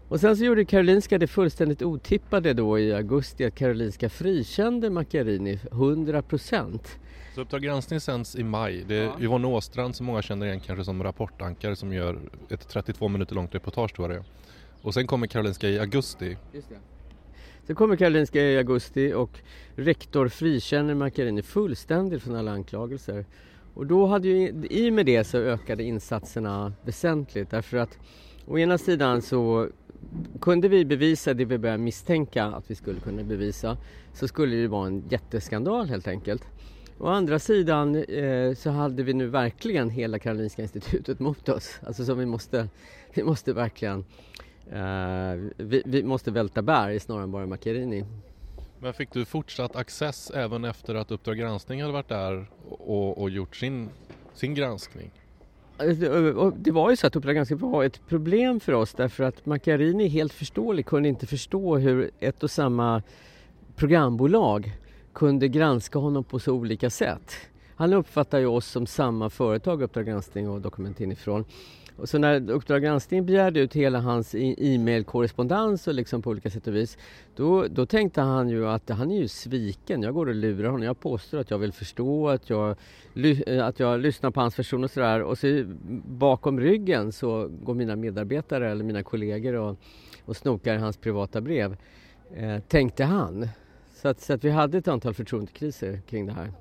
Och 0.09 0.21
sen 0.21 0.37
så 0.37 0.45
gjorde 0.45 0.65
Karolinska 0.65 1.19
det 1.19 1.27
fullständigt 1.27 1.83
otippade 1.83 2.53
då 2.53 2.79
i 2.79 2.95
augusti 2.95 3.45
att 3.45 3.55
Karolinska 3.55 4.09
frikände 4.09 4.91
Macchiarini 4.91 5.61
100 5.73 6.23
procent. 6.23 6.99
Så 7.35 7.41
Uppdrag 7.41 7.63
granskning 7.63 8.01
sänds 8.01 8.37
i 8.37 8.45
maj. 8.45 8.85
Det 8.89 8.95
är 8.95 9.05
Ja. 9.05 9.17
Yvonne 9.21 9.47
Åstrand 9.47 9.97
som 9.97 10.07
många 10.07 10.23
känner 10.23 10.47
igen 10.47 10.61
kanske 10.61 10.85
som 10.85 11.03
rapportankare 11.03 11.77
som 11.77 11.93
gör 11.93 12.19
ett 12.49 12.69
32 12.69 13.09
minuter 13.09 13.35
långt 13.35 13.55
reportage 13.55 13.95
tror 13.95 14.11
jag 14.11 14.17
det 14.17 14.21
är. 14.21 14.25
Och 14.83 14.95
sen 14.95 15.07
kommer 15.07 15.27
Karolinska 15.27 15.69
i 15.69 15.79
augusti. 15.79 16.37
Just 16.53 16.69
det. 16.69 16.77
Så 17.67 17.75
kommer 17.75 17.97
Karolinska 17.97 18.41
i 18.41 18.59
augusti 18.59 19.13
och 19.13 19.39
rektor 19.77 20.29
frikänner 20.29 20.95
Macchiarini 20.95 21.43
fullständigt 21.43 22.23
från 22.23 22.37
alla 22.37 22.53
anklagelser. 22.53 23.27
Och 23.75 23.87
då 23.87 24.07
hade 24.07 24.29
ju, 24.29 24.67
i 24.71 24.91
och 24.91 24.95
med 24.95 25.07
det 25.07 25.25
så 25.25 25.39
ökade 25.39 25.83
insatserna 25.83 26.73
väsentligt 26.83 27.51
därför 27.51 27.77
att 27.77 27.99
å 28.47 28.59
ena 28.59 28.79
sidan 28.79 29.23
så 29.23 29.69
kunde 30.41 30.69
vi 30.69 30.85
bevisa 30.85 31.35
det 31.35 31.45
vi 31.45 31.59
började 31.59 31.83
misstänka 31.83 32.45
att 32.45 32.71
vi 32.71 32.75
skulle 32.75 33.01
kunna 33.01 33.23
bevisa 33.23 33.77
så 34.13 34.29
skulle 34.29 34.57
det 34.57 34.69
vara 34.69 34.87
en 34.87 35.05
jätteskandal 35.09 35.89
helt 35.89 36.09
enkelt. 36.09 36.43
Å 37.03 37.09
andra 37.09 37.39
sidan 37.39 37.97
eh, 37.97 38.55
så 38.55 38.71
hade 38.71 39.03
vi 39.03 39.13
nu 39.13 39.27
verkligen 39.27 39.91
hela 39.91 40.19
Karolinska 40.19 40.63
institutet 40.63 41.19
mot 41.19 41.49
oss. 41.49 41.81
Alltså 41.87 42.05
så 42.05 42.15
vi 42.15 42.27
måste, 42.27 42.69
vi 43.15 43.23
måste 43.23 43.53
verkligen 43.53 44.05
eh, 44.71 45.51
vi, 45.57 45.83
vi 45.87 46.03
måste 46.03 46.31
välta 46.31 46.63
berg 46.63 47.01
snarare 47.01 47.23
än 47.23 47.31
bara 47.31 47.47
Macchiarini. 47.47 48.05
Men 48.79 48.95
fick 48.95 49.13
du 49.13 49.25
fortsatt 49.25 49.77
access 49.77 50.31
även 50.31 50.65
efter 50.65 50.95
att 50.95 51.11
Uppdrag 51.11 51.39
granskning 51.39 51.81
hade 51.81 51.93
varit 51.93 52.09
där 52.09 52.47
och, 52.69 53.19
och 53.19 53.31
gjort 53.31 53.57
sin, 53.57 53.89
sin 54.35 54.55
granskning? 54.55 55.11
Alltså, 55.77 56.51
Det 56.51 56.71
var 56.71 56.91
ju 56.91 56.97
så 56.97 57.07
att 57.07 57.17
Uppdrag 57.17 57.35
granskning 57.35 57.59
var 57.59 57.85
ett 57.85 58.07
problem 58.09 58.61
för 58.61 58.73
oss 58.73 58.95
därför 58.95 59.25
att 59.25 59.47
Macchiarini 59.47 60.09
helt 60.09 60.33
förståeligt 60.33 60.89
kunde 60.89 61.09
inte 61.09 61.27
förstå 61.27 61.79
hur 61.79 62.11
ett 62.21 62.43
och 62.43 62.51
samma 62.51 63.03
programbolag 63.77 64.73
kunde 65.13 65.49
granska 65.49 65.99
honom 65.99 66.25
på 66.25 66.39
så 66.39 66.53
olika 66.53 66.91
sätt. 66.91 67.33
Han 67.77 67.93
uppfattar 67.93 68.39
ju 68.39 68.47
oss 68.47 68.67
som 68.67 68.87
samma 68.87 69.31
företag, 69.31 69.83
Uppdrag 69.83 70.07
granskning 70.07 70.51
och 70.51 70.61
Dokument 70.61 71.01
inifrån. 71.01 71.45
Och 71.97 72.09
så 72.09 72.19
när 72.19 72.51
Uppdrag 72.51 72.83
granskning 72.83 73.27
begärde 73.27 73.61
ut 73.61 73.75
hela 73.75 74.01
hans 74.01 74.35
e-mailkorrespondens 74.35 75.89
och 75.89 75.95
liksom 75.95 76.23
på 76.23 76.31
olika 76.31 76.51
sätt 76.51 76.67
och 76.67 76.75
vis 76.75 76.99
då, 77.37 77.67
då 77.67 77.87
tänkte 77.87 78.21
han 78.21 78.49
ju 78.49 78.69
att 78.69 78.89
han 78.89 79.11
är 79.11 79.21
ju 79.21 79.29
sviken. 79.29 80.03
Jag 80.03 80.15
går 80.15 80.27
och 80.27 80.35
lurar 80.35 80.69
honom. 80.69 80.83
Jag 80.83 81.01
påstår 81.01 81.39
att 81.39 81.51
jag 81.51 81.59
vill 81.59 81.73
förstå, 81.73 82.29
att 82.29 82.51
jag, 82.51 82.77
eh, 83.47 83.67
att 83.67 83.81
jag 83.81 84.01
lyssnar 84.01 84.31
på 84.31 84.41
hans 84.41 84.59
version 84.59 84.85
och 84.85 84.91
sådär. 84.91 85.23
Och 85.23 85.39
så 85.39 85.65
bakom 86.07 86.61
ryggen 86.61 87.13
så 87.13 87.49
går 87.63 87.75
mina 87.75 87.97
medarbetare 87.97 88.71
eller 88.71 88.85
mina 88.85 89.03
kollegor 89.03 89.55
och, 89.55 89.77
och 90.25 90.37
snokar 90.37 90.75
i 90.75 90.79
hans 90.79 90.97
privata 90.97 91.41
brev. 91.41 91.77
Eh, 92.35 92.59
tänkte 92.59 93.05
han. 93.05 93.49
Så 94.03 94.09
att, 94.09 94.21
så 94.21 94.33
att 94.33 94.45
vi 94.45 94.51
hade 94.51 94.79
ett 94.79 94.89
antal 94.89 95.15
förtroendekriser 95.15 96.01
kring 96.07 96.27
det 96.27 96.33
här. 96.33 96.53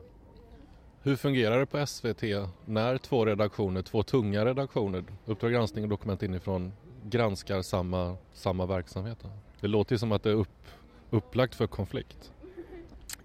Hur 1.02 1.16
fungerar 1.16 1.60
det 1.60 1.66
på 1.66 1.88
SVT 1.88 2.24
när 2.66 2.98
två 2.98 3.26
redaktioner, 3.26 3.82
två 3.82 4.04
tunga 4.04 4.46
redaktioner, 4.46 5.04
Uppdrag 5.26 5.52
granskning 5.52 5.84
och 5.84 5.90
Dokument 5.90 6.24
inifrån, 6.24 6.72
granskar 7.10 7.62
samma, 7.62 8.18
samma 8.34 8.66
verksamhet? 8.66 9.18
Det 9.60 9.68
låter 9.68 9.96
ju 9.96 10.00
som 10.00 10.12
att 10.12 10.24
det 10.24 10.30
är 10.30 10.34
upp, 10.34 10.68
upplagt 11.10 11.56
för 11.56 11.68
konflikt. 11.68 12.32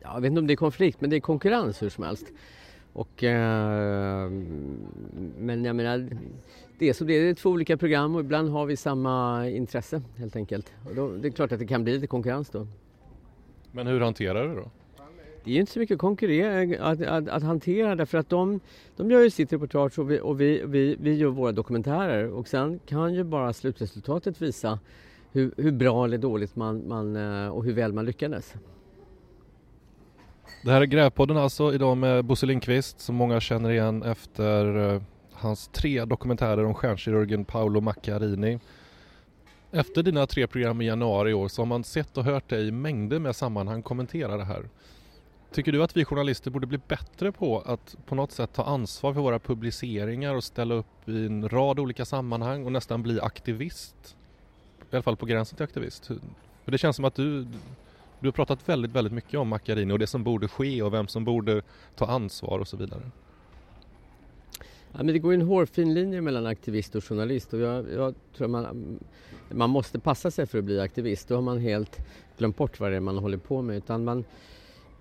Ja, 0.00 0.14
jag 0.14 0.20
vet 0.20 0.28
inte 0.28 0.40
om 0.40 0.46
det 0.46 0.54
är 0.54 0.56
konflikt, 0.56 1.00
men 1.00 1.10
det 1.10 1.16
är 1.16 1.20
konkurrens 1.20 1.82
hur 1.82 1.88
som 1.88 2.04
helst. 2.04 2.26
Och, 2.92 3.24
eh, 3.24 4.30
men 5.38 5.64
jag 5.64 5.76
menar, 5.76 6.08
det 6.78 6.88
är 6.88 6.92
som 6.92 7.06
det 7.06 7.14
är, 7.14 7.22
det 7.22 7.28
är 7.28 7.34
två 7.34 7.50
olika 7.50 7.76
program 7.76 8.14
och 8.14 8.20
ibland 8.20 8.48
har 8.48 8.66
vi 8.66 8.76
samma 8.76 9.48
intresse 9.48 10.02
helt 10.16 10.36
enkelt. 10.36 10.72
Och 10.88 10.94
då, 10.94 11.08
det 11.08 11.28
är 11.28 11.32
klart 11.32 11.52
att 11.52 11.58
det 11.58 11.66
kan 11.66 11.84
bli 11.84 11.92
lite 11.92 12.06
konkurrens 12.06 12.50
då. 12.50 12.66
Men 13.76 13.86
hur 13.86 14.00
hanterar 14.00 14.48
du 14.48 14.54
det 14.54 14.60
då? 14.60 14.70
Det 15.44 15.50
är 15.50 15.54
ju 15.54 15.60
inte 15.60 15.72
så 15.72 15.78
mycket 15.78 15.98
konkurrera, 15.98 16.84
att, 16.90 17.02
att, 17.02 17.28
att 17.28 17.42
hantera 17.42 17.94
därför 17.94 18.18
att 18.18 18.28
de, 18.28 18.60
de 18.96 19.10
gör 19.10 19.20
ju 19.20 19.30
sitt 19.30 19.52
reportage 19.52 19.98
och, 19.98 20.10
vi, 20.10 20.20
och 20.20 20.40
vi, 20.40 20.62
vi, 20.66 20.96
vi 21.00 21.14
gör 21.14 21.28
våra 21.28 21.52
dokumentärer 21.52 22.30
och 22.30 22.48
sen 22.48 22.80
kan 22.86 23.14
ju 23.14 23.24
bara 23.24 23.52
slutresultatet 23.52 24.42
visa 24.42 24.78
hur, 25.32 25.54
hur 25.56 25.72
bra 25.72 26.04
eller 26.04 26.18
dåligt 26.18 26.56
man, 26.56 26.88
man 26.88 27.16
eh, 27.16 27.48
och 27.48 27.64
hur 27.64 27.72
väl 27.72 27.92
man 27.92 28.04
lyckades. 28.04 28.54
Det 30.64 30.70
här 30.70 30.80
är 30.80 30.86
Grävpodden 30.86 31.36
alltså, 31.36 31.74
idag 31.74 31.96
med 31.96 32.24
Bosse 32.24 32.46
Lindqvist 32.46 33.00
som 33.00 33.14
många 33.14 33.40
känner 33.40 33.70
igen 33.70 34.02
efter 34.02 34.94
eh, 34.94 35.02
hans 35.32 35.68
tre 35.68 36.04
dokumentärer 36.04 36.64
om 36.64 36.74
stjärnkirurgen 36.74 37.44
Paolo 37.44 37.80
Macchiarini. 37.80 38.58
Efter 39.70 40.02
dina 40.02 40.26
tre 40.26 40.46
program 40.46 40.80
i 40.80 40.86
januari 40.86 41.30
i 41.30 41.34
år 41.34 41.48
så 41.48 41.62
har 41.62 41.66
man 41.66 41.84
sett 41.84 42.18
och 42.18 42.24
hört 42.24 42.48
dig 42.48 42.68
i 42.68 42.70
mängder 42.70 43.18
med 43.18 43.36
sammanhang 43.36 43.82
kommentera 43.82 44.36
det 44.36 44.44
här. 44.44 44.68
Tycker 45.52 45.72
du 45.72 45.82
att 45.82 45.96
vi 45.96 46.04
journalister 46.04 46.50
borde 46.50 46.66
bli 46.66 46.78
bättre 46.88 47.32
på 47.32 47.60
att 47.60 47.96
på 48.06 48.14
något 48.14 48.32
sätt 48.32 48.52
ta 48.52 48.64
ansvar 48.64 49.14
för 49.14 49.20
våra 49.20 49.38
publiceringar 49.38 50.34
och 50.34 50.44
ställa 50.44 50.74
upp 50.74 51.08
i 51.08 51.26
en 51.26 51.48
rad 51.48 51.78
olika 51.78 52.04
sammanhang 52.04 52.64
och 52.64 52.72
nästan 52.72 53.02
bli 53.02 53.20
aktivist? 53.20 54.16
I 54.90 54.96
alla 54.96 55.02
fall 55.02 55.16
på 55.16 55.26
gränsen 55.26 55.56
till 55.56 55.64
aktivist. 55.64 56.06
För 56.64 56.72
det 56.72 56.78
känns 56.78 56.96
som 56.96 57.04
att 57.04 57.14
du, 57.14 57.42
du 58.20 58.26
har 58.26 58.32
pratat 58.32 58.68
väldigt, 58.68 58.90
väldigt 58.90 59.12
mycket 59.12 59.40
om 59.40 59.48
Macchiarini 59.48 59.92
och 59.92 59.98
det 59.98 60.06
som 60.06 60.24
borde 60.24 60.48
ske 60.48 60.82
och 60.82 60.94
vem 60.94 61.08
som 61.08 61.24
borde 61.24 61.62
ta 61.96 62.06
ansvar 62.06 62.58
och 62.58 62.68
så 62.68 62.76
vidare. 62.76 63.02
Ja, 64.96 65.02
men 65.02 65.12
det 65.12 65.18
går 65.18 65.32
en 65.32 65.42
hårfin 65.42 65.94
linje 65.94 66.20
mellan 66.20 66.46
aktivist 66.46 66.94
och 66.94 67.04
journalist 67.04 67.54
och 67.54 67.60
jag, 67.60 67.92
jag 67.92 68.14
tror 68.36 68.48
man, 68.48 68.98
man 69.50 69.70
måste 69.70 69.98
passa 69.98 70.30
sig 70.30 70.46
för 70.46 70.58
att 70.58 70.64
bli 70.64 70.80
aktivist. 70.80 71.28
Då 71.28 71.34
har 71.34 71.42
man 71.42 71.58
helt 71.58 71.98
glömt 72.38 72.56
bort 72.56 72.80
vad 72.80 72.90
det 72.90 72.96
är 72.96 73.00
man 73.00 73.18
håller 73.18 73.38
på 73.38 73.62
med. 73.62 73.76
Utan 73.76 74.04
man, 74.04 74.24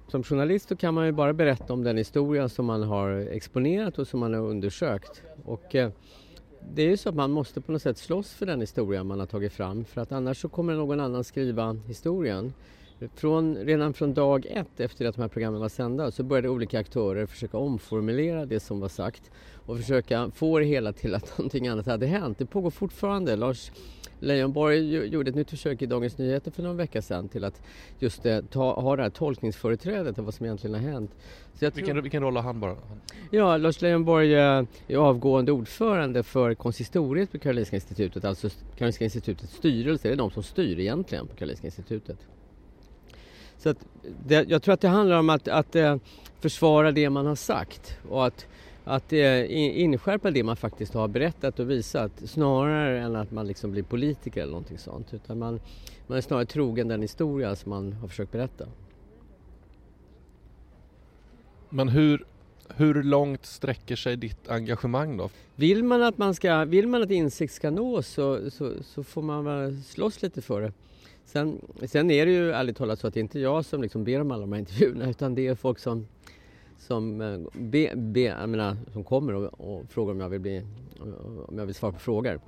som 0.08 0.24
journalist 0.24 0.70
så 0.70 0.76
kan 0.76 0.94
man 0.94 1.06
ju 1.06 1.12
bara 1.12 1.34
berätta 1.34 1.74
om 1.74 1.84
den 1.84 1.98
historia 1.98 2.50
som 2.50 2.66
man 2.66 2.84
har 2.84 3.10
exponerat 3.12 4.00
och 4.00 4.08
som 4.08 4.20
man 4.20 4.34
har 4.34 4.42
undersökt. 4.42 5.22
Och, 5.46 5.76
eh, 5.76 5.90
det 6.74 6.82
är 6.82 6.90
ju 6.90 6.98
så 6.98 7.10
att 7.10 7.16
man 7.16 7.32
måste 7.32 7.62
på 7.62 7.72
något 7.72 7.82
sätt 7.82 7.98
slåss 7.98 8.34
för 8.34 8.46
den 8.46 8.62
historia 8.62 9.04
man 9.04 9.20
har 9.20 9.28
tagit 9.28 9.54
fram 9.54 9.86
för 9.86 10.02
att 10.02 10.12
annars 10.12 10.42
så 10.42 10.50
kommer 10.50 10.74
någon 10.74 11.00
annan 11.00 11.24
skriva 11.24 11.74
historien. 11.74 12.54
Från, 13.16 13.58
redan 13.58 13.94
från 13.94 14.14
dag 14.14 14.46
ett 14.50 14.80
efter 14.80 15.06
att 15.06 15.16
de 15.16 15.22
här 15.22 15.28
programmen 15.30 15.62
var 15.62 15.70
sända 15.70 16.12
så 16.12 16.24
började 16.24 16.50
olika 16.50 16.80
aktörer 16.80 17.26
försöka 17.26 17.58
omformulera 17.58 18.46
det 18.46 18.60
som 18.60 18.80
var 18.80 18.90
sagt 18.90 19.32
och 19.66 19.78
försöka 19.78 20.32
få 20.36 20.60
det 20.60 20.66
hela 20.66 20.94
till 20.94 21.16
att 21.16 21.38
någonting 21.38 21.68
annat 21.68 21.86
hade 21.86 22.06
hänt. 22.06 22.38
Det 22.38 22.46
pågår 22.46 22.70
fortfarande. 22.70 23.36
Lars 23.36 23.72
Leijonborg 24.20 25.08
gjorde 25.08 25.30
ett 25.30 25.36
nytt 25.36 25.50
försök 25.50 25.82
i 25.82 25.86
Dagens 25.86 26.18
Nyheter 26.18 26.52
för 26.52 26.64
någon 26.64 26.78
vecka 26.78 27.02
sedan 27.02 27.30
till 27.30 27.44
att 27.44 27.62
just 28.00 28.26
eh, 28.26 28.42
ta, 28.42 28.82
ha 28.82 28.96
det 28.96 29.04
här 29.04 29.10
tolkningsföreträdet 29.10 30.20
av 30.20 30.26
vad 30.26 30.34
som 30.34 30.46
egentligen 30.46 30.74
har 30.74 30.92
hänt. 30.92 31.12
Så 31.54 31.66
jag 31.66 31.74
tror- 31.74 31.82
Vilken, 31.86 32.02
vilken 32.02 32.24
roll 32.24 32.36
har 32.36 32.44
han 32.44 32.60
bara? 32.60 32.76
Ja, 33.32 33.58
Lars 33.58 33.82
Leijonborg 33.82 34.34
eh, 34.36 34.64
är 34.88 34.96
avgående 34.98 35.52
ordförande 35.52 36.24
för 36.24 36.54
konsistoriet 36.54 37.32
på 37.32 37.40
Karolinska 37.40 37.76
institutet, 37.76 38.26
alltså 38.26 38.50
Karolinska 38.78 39.04
institutets 39.04 39.54
styrelse. 39.56 40.08
Det 40.08 40.14
är 40.14 40.18
de 40.18 40.32
som 40.32 40.44
styr 40.44 40.80
egentligen 40.80 41.28
på 41.28 41.36
Karolinska 41.36 41.68
institutet. 41.68 42.18
Så 43.66 43.70
att 43.70 43.86
det, 44.28 44.50
jag 44.50 44.64
tror 44.64 44.74
att 44.74 44.82
det 44.82 44.88
handlar 44.88 45.20
om 45.20 45.30
att, 45.30 45.48
att 45.48 45.76
eh, 45.76 45.98
försvara 46.40 46.92
det 46.92 47.10
man 47.10 47.26
har 47.26 47.36
sagt 47.36 47.98
och 48.10 48.26
att, 48.26 48.48
att 48.84 49.14
eh, 49.14 49.42
in- 49.42 49.72
inskärpa 49.72 50.32
det 50.32 50.44
man 50.44 50.56
faktiskt 50.56 50.94
har 50.94 51.08
berättat 51.08 51.60
och 51.60 51.70
visat 51.70 52.12
snarare 52.26 53.00
än 53.00 53.16
att 53.16 53.32
man 53.32 53.48
liksom 53.48 53.72
blir 53.72 53.84
politiker 53.84 54.42
eller 54.42 54.52
någonting 54.52 54.78
sånt. 54.78 55.14
Utan 55.14 55.40
man, 55.40 55.60
man 56.08 56.18
är 56.18 56.22
snarare 56.22 56.46
trogen 56.46 56.88
den 56.88 57.02
historia 57.02 57.56
som 57.56 57.70
man 57.70 57.94
har 57.94 58.08
försökt 58.08 58.32
berätta. 58.32 58.66
Men 61.70 61.90
hur, 61.90 62.26
hur 62.76 63.04
långt 63.04 63.46
sträcker 63.46 63.96
sig 63.96 64.18
ditt 64.18 64.50
engagemang 64.50 65.18
då? 65.18 65.30
Vill 65.56 65.84
man 65.84 66.04
att, 66.04 66.18
man 66.18 66.36
ska, 66.36 66.66
vill 66.66 66.88
man 66.88 67.04
att 67.04 67.12
insikt 67.12 67.54
ska 67.54 67.70
nås 67.70 68.08
så, 68.08 68.52
så, 68.52 68.74
så 68.84 69.04
får 69.04 69.22
man 69.22 69.46
väl 69.46 69.84
slåss 69.84 70.22
lite 70.22 70.42
för 70.42 70.62
det. 70.62 70.74
Sen, 71.26 71.62
sen 71.88 72.12
är 72.12 72.26
det 72.26 72.32
ju 72.32 72.52
ärligt 72.52 72.78
talat 72.78 73.00
så 73.00 73.08
att 73.08 73.14
det 73.14 73.20
är 73.20 73.22
inte 73.22 73.40
jag 73.40 73.66
som 73.66 73.82
liksom 73.82 74.04
ber 74.04 74.22
om 74.22 74.32
alla 74.32 74.42
de 74.42 74.52
här 74.52 74.60
intervjuerna 74.60 75.10
utan 75.10 75.36
det 75.36 75.48
är 75.48 75.56
folk 75.56 75.80
som, 75.80 76.08
som, 76.78 77.22
eh, 77.22 77.40
be, 77.54 77.92
be, 77.96 78.48
menar, 78.48 78.78
som 78.94 79.04
kommer 79.04 79.34
och, 79.34 79.62
och 79.62 79.86
frågar 79.90 80.12
om 80.12 80.20
jag, 80.20 80.30
vill 80.30 80.40
bli, 80.40 80.64
om 81.48 81.58
jag 81.58 81.66
vill 81.66 81.76
svara 81.76 81.92
på 81.92 82.00
frågor. 82.00 82.40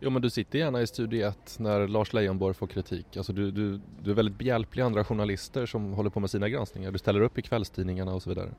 Jo 0.00 0.10
men 0.10 0.22
du 0.22 0.30
sitter 0.30 0.58
gärna 0.58 0.82
i 0.82 0.86
Studio 0.86 1.28
1 1.28 1.56
när 1.58 1.88
Lars 1.88 2.12
Leijonborg 2.12 2.54
får 2.54 2.66
kritik. 2.66 3.16
Alltså 3.16 3.32
du, 3.32 3.50
du, 3.50 3.80
du 4.02 4.10
är 4.10 4.14
väldigt 4.14 4.38
behjälplig 4.38 4.82
andra 4.82 5.04
journalister 5.04 5.66
som 5.66 5.92
håller 5.92 6.10
på 6.10 6.20
med 6.20 6.30
sina 6.30 6.48
granskningar. 6.48 6.92
Du 6.92 6.98
ställer 6.98 7.20
upp 7.20 7.38
i 7.38 7.42
kvällstidningarna 7.42 8.14
och 8.14 8.22
så 8.22 8.28
vidare. 8.28 8.50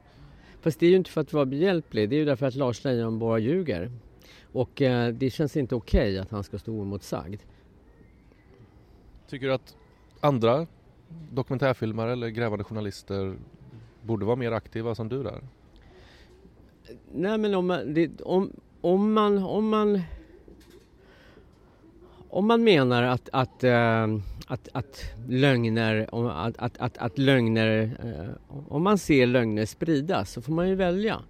Fast 0.62 0.80
det 0.80 0.86
är 0.86 0.90
ju 0.90 0.96
inte 0.96 1.12
för 1.12 1.22
att 1.22 1.34
vara 1.34 1.46
behjälplig, 1.46 2.10
det 2.10 2.16
är 2.16 2.18
ju 2.18 2.26
därför 2.26 2.46
att 2.46 2.56
Lars 2.56 2.84
Leijonborg 2.84 3.44
ljuger. 3.44 3.92
Och 4.52 4.82
eh, 4.82 5.14
det 5.14 5.30
känns 5.30 5.58
inte 5.58 5.76
okej 5.76 6.20
att 6.20 6.32
han 6.32 6.44
ska 6.44 6.60
stå 6.60 6.72
oemotsagd. 6.72 7.42
Tycker 9.28 9.48
du 9.48 9.54
att 9.54 9.76
andra 10.20 10.68
dokumentärfilmare 11.32 12.12
eller 12.12 12.28
grävande 12.28 12.64
journalister 12.64 13.36
borde 14.02 14.26
vara 14.26 14.36
mer 14.36 14.52
aktiva 14.52 14.96
som 14.96 15.10
du 15.10 15.24
där? 15.24 15.42
Nej 17.14 17.38
men 17.38 17.56
om 17.56 17.68
man, 17.68 17.94
det, 17.94 18.22
om, 18.22 18.52
om 18.82 19.14
man, 19.14 19.38
om 19.38 19.70
man 19.70 20.02
om 22.30 22.48
man 22.48 22.64
menar 22.64 23.04
att, 23.04 23.30
att, 23.32 23.64
äh, 23.64 24.08
att, 24.48 24.70
att 24.72 25.04
lögner, 25.28 26.10
att, 26.46 26.58
att, 26.58 26.78
att, 26.78 26.98
att 26.98 27.18
lögner 27.18 27.98
äh, 28.04 28.54
om 28.68 28.84
man 28.84 28.98
ser 28.98 29.28
lögner 29.28 29.66
spridas 29.66 30.32
så 30.32 30.42
får 30.42 30.54
man 30.54 30.70
ju 30.70 30.76
välja. 30.76 31.22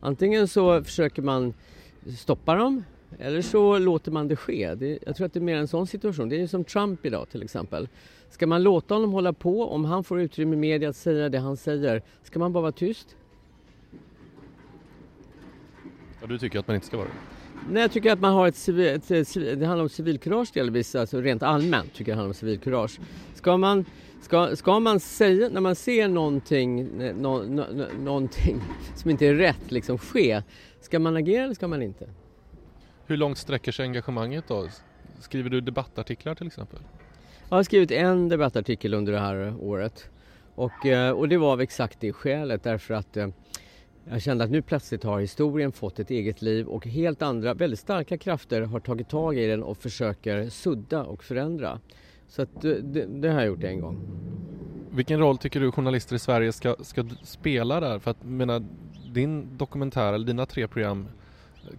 Antingen 0.00 0.48
så 0.48 0.84
försöker 0.84 1.22
man 1.22 1.54
stoppa 2.18 2.54
dem 2.54 2.84
eller 3.18 3.42
så 3.42 3.78
låter 3.78 4.10
man 4.10 4.28
det 4.28 4.36
ske. 4.36 4.74
Det, 4.74 4.98
jag 5.06 5.16
tror 5.16 5.26
att 5.26 5.32
det 5.32 5.38
är 5.38 5.42
mer 5.42 5.56
en 5.56 5.68
sån 5.68 5.86
situation. 5.86 6.28
Det 6.28 6.40
är 6.40 6.46
som 6.46 6.64
Trump 6.64 7.06
idag 7.06 7.28
till 7.28 7.42
exempel. 7.42 7.88
Ska 8.30 8.46
man 8.46 8.62
låta 8.62 8.94
honom 8.94 9.12
hålla 9.12 9.32
på, 9.32 9.64
om 9.64 9.84
han 9.84 10.04
får 10.04 10.20
utrymme 10.20 10.56
i 10.56 10.58
media 10.58 10.88
att 10.88 10.96
säga 10.96 11.28
det 11.28 11.38
han 11.38 11.56
säger, 11.56 12.02
ska 12.22 12.38
man 12.38 12.52
bara 12.52 12.60
vara 12.60 12.72
tyst? 12.72 13.16
Ja, 16.20 16.26
du 16.26 16.38
tycker 16.38 16.58
att 16.58 16.66
man 16.66 16.74
inte 16.74 16.86
ska 16.86 16.96
vara 16.96 17.08
det? 17.08 17.14
Nej, 17.70 17.82
jag 17.82 17.92
tycker 17.92 18.12
att 18.12 18.20
man 18.20 18.32
har 18.32 18.48
ett, 18.48 18.68
ett, 18.68 19.10
ett 19.10 19.34
det 19.34 19.66
handlar 19.66 19.82
om 19.82 19.88
civilkurage 19.88 20.50
delvis, 20.54 20.94
alltså 20.94 21.20
rent 21.20 21.42
allmänt 21.42 21.94
tycker 21.94 22.12
jag 22.12 22.16
det 22.16 22.20
handlar 22.20 22.30
om 22.30 22.34
civilkurage. 22.34 23.00
Ska 23.34 23.56
man, 23.56 23.84
ska, 24.20 24.56
ska 24.56 24.80
man 24.80 25.00
säga, 25.00 25.48
när 25.48 25.60
man 25.60 25.76
ser 25.76 26.08
någonting, 26.08 26.84
no, 26.98 27.44
no, 27.48 27.86
någonting 28.00 28.60
som 28.96 29.10
inte 29.10 29.26
är 29.26 29.34
rätt 29.34 29.70
liksom 29.70 29.98
ske, 29.98 30.42
ska 30.80 30.98
man 30.98 31.16
agera 31.16 31.44
eller 31.44 31.54
ska 31.54 31.68
man 31.68 31.82
inte? 31.82 32.08
Hur 33.12 33.16
långt 33.16 33.38
sträcker 33.38 33.72
sig 33.72 33.82
engagemanget 33.82 34.44
då? 34.48 34.68
Skriver 35.20 35.50
du 35.50 35.60
debattartiklar 35.60 36.34
till 36.34 36.46
exempel? 36.46 36.78
Jag 37.48 37.56
har 37.56 37.62
skrivit 37.62 37.90
en 37.90 38.28
debattartikel 38.28 38.94
under 38.94 39.12
det 39.12 39.18
här 39.18 39.54
året 39.60 40.08
och, 40.54 40.86
eh, 40.86 41.10
och 41.10 41.28
det 41.28 41.36
var 41.36 41.52
av 41.52 41.60
exakt 41.60 42.00
det 42.00 42.12
skälet 42.12 42.62
därför 42.62 42.94
att 42.94 43.16
eh, 43.16 43.28
jag 44.10 44.22
kände 44.22 44.44
att 44.44 44.50
nu 44.50 44.62
plötsligt 44.62 45.04
har 45.04 45.20
historien 45.20 45.72
fått 45.72 45.98
ett 45.98 46.10
eget 46.10 46.42
liv 46.42 46.66
och 46.66 46.86
helt 46.86 47.22
andra, 47.22 47.54
väldigt 47.54 47.78
starka 47.78 48.18
krafter 48.18 48.62
har 48.62 48.80
tagit 48.80 49.08
tag 49.08 49.38
i 49.38 49.46
den 49.46 49.62
och 49.62 49.76
försöker 49.76 50.48
sudda 50.48 51.02
och 51.04 51.24
förändra. 51.24 51.80
Så 52.28 52.42
att 52.42 52.60
det, 52.60 52.80
det, 52.80 53.06
det 53.06 53.28
har 53.28 53.40
jag 53.40 53.46
gjort 53.46 53.64
en 53.64 53.80
gång. 53.80 54.00
Vilken 54.90 55.18
roll 55.18 55.38
tycker 55.38 55.60
du 55.60 55.72
journalister 55.72 56.16
i 56.16 56.18
Sverige 56.18 56.52
ska, 56.52 56.76
ska 56.80 57.08
spela 57.22 57.80
där? 57.80 57.98
För 57.98 58.10
att 58.10 58.24
menar, 58.24 58.64
din 59.12 59.56
dokumentär, 59.56 60.12
eller 60.12 60.26
dina 60.26 60.46
tre 60.46 60.68
program, 60.68 61.08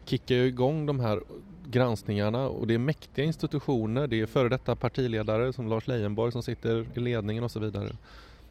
kickar 0.06 0.36
ju 0.36 0.46
igång 0.46 0.86
de 0.86 1.00
här 1.00 1.22
granskningarna 1.68 2.48
och 2.48 2.68
det 2.68 2.74
är 2.74 2.78
mäktiga 2.78 3.26
institutioner, 3.26 4.08
det 4.08 4.22
är 4.22 4.26
före 4.26 4.50
detta 4.50 4.76
partiledare 4.76 5.54
som 5.54 5.68
Lars 5.68 5.88
Leijonborg 5.88 6.32
som 6.32 6.44
sitter 6.44 6.86
i 6.94 7.00
ledningen 7.00 7.44
och 7.44 7.52
så 7.52 7.60
vidare. 7.60 7.96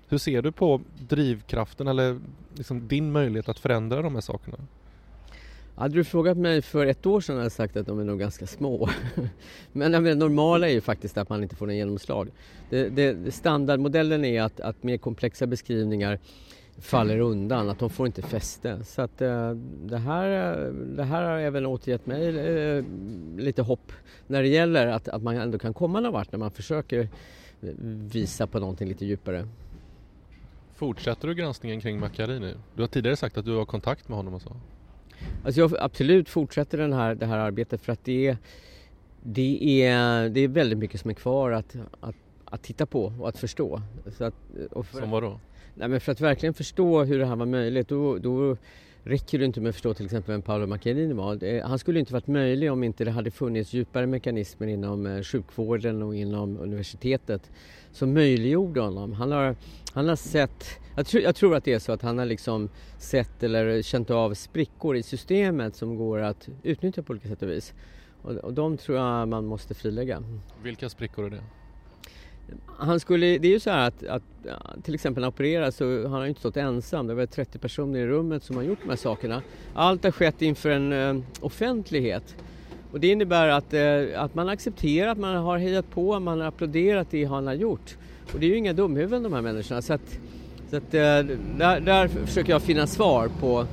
Hur 0.08 0.18
ser 0.18 0.42
du 0.42 0.52
på 0.52 0.80
drivkraften 1.08 1.88
eller 1.88 2.20
liksom 2.54 2.88
din 2.88 3.12
möjlighet 3.12 3.48
att 3.48 3.58
förändra 3.58 4.02
de 4.02 4.14
här 4.14 4.22
sakerna? 4.22 4.58
Hade 5.74 5.94
du 5.94 6.04
frågat 6.04 6.36
mig 6.36 6.62
för 6.62 6.86
ett 6.86 7.06
år 7.06 7.20
sedan 7.20 7.36
hade 7.36 7.44
jag 7.44 7.52
sagt 7.52 7.76
att 7.76 7.86
de 7.86 8.00
är 8.00 8.04
nog 8.04 8.18
ganska 8.18 8.46
små. 8.46 8.88
Men 9.72 10.04
det 10.04 10.14
normala 10.14 10.68
är 10.68 10.72
ju 10.72 10.80
faktiskt 10.80 11.18
att 11.18 11.28
man 11.28 11.42
inte 11.42 11.56
får 11.56 11.66
någon 11.66 11.76
genomslag. 11.76 12.28
Det, 12.70 12.88
det, 12.88 13.34
standardmodellen 13.34 14.24
är 14.24 14.42
att, 14.42 14.60
att 14.60 14.82
mer 14.82 14.96
komplexa 14.96 15.46
beskrivningar 15.46 16.18
faller 16.78 17.18
undan, 17.18 17.68
att 17.68 17.78
de 17.78 17.90
får 17.90 18.06
inte 18.06 18.22
fäste. 18.22 18.84
Så 18.84 19.02
att 19.02 19.22
uh, 19.22 19.50
det, 19.84 19.98
här, 19.98 20.28
det 20.72 21.04
här 21.04 21.22
har 21.22 21.38
även 21.38 21.66
återgett 21.66 22.06
mig 22.06 22.28
uh, 22.28 22.84
lite 23.36 23.62
hopp 23.62 23.92
när 24.26 24.42
det 24.42 24.48
gäller 24.48 24.86
att, 24.86 25.08
att 25.08 25.22
man 25.22 25.36
ändå 25.36 25.58
kan 25.58 25.74
komma 25.74 26.00
någon 26.00 26.12
vart 26.12 26.32
när 26.32 26.38
man 26.38 26.50
försöker 26.50 27.08
visa 28.12 28.46
på 28.46 28.58
någonting 28.58 28.88
lite 28.88 29.06
djupare. 29.06 29.48
Fortsätter 30.74 31.28
du 31.28 31.34
granskningen 31.34 31.80
kring 31.80 32.00
Macchiarini? 32.00 32.54
Du 32.74 32.82
har 32.82 32.88
tidigare 32.88 33.16
sagt 33.16 33.38
att 33.38 33.44
du 33.44 33.56
har 33.56 33.64
kontakt 33.64 34.08
med 34.08 34.16
honom 34.16 34.34
och 34.34 34.42
så. 34.42 34.56
Alltså 35.44 35.60
jag 35.60 35.72
absolut 35.78 36.28
fortsätter 36.28 36.78
den 36.78 36.92
här, 36.92 37.14
det 37.14 37.26
här 37.26 37.38
arbetet 37.38 37.80
för 37.80 37.92
att 37.92 38.04
det 38.04 38.26
är, 38.26 38.36
det 39.22 39.82
är, 39.82 40.28
det 40.28 40.40
är 40.40 40.48
väldigt 40.48 40.78
mycket 40.78 41.00
som 41.00 41.10
är 41.10 41.14
kvar 41.14 41.50
att, 41.50 41.76
att, 42.00 42.14
att 42.44 42.62
titta 42.62 42.86
på 42.86 43.12
och 43.20 43.28
att 43.28 43.38
förstå. 43.38 43.82
Så 44.18 44.24
att, 44.24 44.34
och 44.70 44.86
för, 44.86 45.00
som 45.00 45.10
vadå? 45.10 45.40
Nej, 45.74 45.88
men 45.88 46.00
för 46.00 46.12
att 46.12 46.20
verkligen 46.20 46.54
förstå 46.54 47.04
hur 47.04 47.18
det 47.18 47.26
här 47.26 47.36
var 47.36 47.46
möjligt 47.46 47.88
då, 47.88 48.18
då 48.18 48.56
räcker 49.04 49.38
det 49.38 49.44
inte 49.44 49.60
med 49.60 49.68
att 49.68 49.74
förstå 49.74 49.94
till 49.94 50.04
exempel 50.04 50.32
vem 50.32 50.42
Paolo 50.42 50.66
Macchiarini 50.66 51.14
var. 51.14 51.62
Han 51.62 51.78
skulle 51.78 52.00
inte 52.00 52.12
varit 52.12 52.26
möjlig 52.26 52.72
om 52.72 52.84
inte 52.84 53.04
det 53.04 53.10
hade 53.10 53.30
funnits 53.30 53.72
djupare 53.72 54.06
mekanismer 54.06 54.66
inom 54.66 55.06
eh, 55.06 55.22
sjukvården 55.22 56.02
och 56.02 56.16
inom 56.16 56.56
universitetet 56.56 57.50
som 57.92 58.14
möjliggjorde 58.14 58.80
honom. 58.80 59.12
Han 59.12 59.32
har, 59.32 59.56
han 59.92 60.08
har 60.08 60.16
sett, 60.16 60.64
jag 60.96 61.06
tror, 61.06 61.22
jag 61.22 61.36
tror 61.36 61.56
att 61.56 61.64
det 61.64 61.72
är 61.72 61.78
så 61.78 61.92
att 61.92 62.02
han 62.02 62.18
har 62.18 62.26
liksom 62.26 62.68
sett 62.98 63.42
eller 63.42 63.82
känt 63.82 64.10
av 64.10 64.34
sprickor 64.34 64.96
i 64.96 65.02
systemet 65.02 65.76
som 65.76 65.96
går 65.96 66.18
att 66.18 66.48
utnyttja 66.62 67.02
på 67.02 67.10
olika 67.10 67.28
sätt 67.28 67.42
och 67.42 67.50
vis. 67.50 67.74
Och, 68.22 68.32
och 68.32 68.54
de 68.54 68.76
tror 68.76 68.98
jag 68.98 69.28
man 69.28 69.44
måste 69.46 69.74
frilägga. 69.74 70.22
Vilka 70.62 70.88
sprickor 70.88 71.26
är 71.26 71.30
det? 71.30 71.42
Han 72.78 73.00
skulle, 73.00 73.38
det 73.38 73.48
är 73.48 73.52
ju 73.52 73.60
så 73.60 73.70
här 73.70 73.88
att, 73.88 74.04
att 74.06 74.22
till 74.82 74.94
exempel 74.94 75.20
när 75.20 75.26
han 75.26 75.34
opererar 75.34 75.70
så 75.70 76.08
har 76.08 76.18
han 76.18 76.28
inte 76.28 76.40
stått 76.40 76.56
ensam. 76.56 77.06
Det 77.06 77.14
var 77.14 77.26
30 77.26 77.58
personer 77.58 78.00
i 78.00 78.06
rummet 78.06 78.44
som 78.44 78.56
har 78.56 78.62
gjort 78.62 78.78
de 78.82 78.88
här 78.88 78.96
sakerna. 78.96 79.42
Allt 79.74 80.04
har 80.04 80.10
skett 80.10 80.42
inför 80.42 80.70
en 80.70 80.92
eh, 80.92 81.22
offentlighet. 81.40 82.36
Och 82.92 83.00
det 83.00 83.08
innebär 83.08 83.48
att, 83.48 83.74
eh, 83.74 84.22
att 84.22 84.34
man 84.34 84.48
accepterar 84.48 85.08
att 85.08 85.18
man 85.18 85.36
har 85.36 85.58
hejat 85.58 85.90
på, 85.90 86.20
man 86.20 86.40
har 86.40 86.48
applåderat 86.48 87.10
det 87.10 87.24
han 87.24 87.46
har 87.46 87.54
gjort. 87.54 87.96
Och 88.32 88.40
det 88.40 88.46
är 88.46 88.50
ju 88.50 88.56
inga 88.56 88.72
dumhuvuden 88.72 89.22
de 89.22 89.32
här 89.32 89.42
människorna. 89.42 89.82
Så 89.82 89.92
att, 89.92 90.18
så 90.70 90.76
att, 90.76 90.94
eh, 90.94 91.00
där, 91.58 91.80
där 91.80 92.08
försöker 92.08 92.52
jag 92.52 92.62
finna 92.62 92.86
svar 92.86 93.30
på 93.40 93.66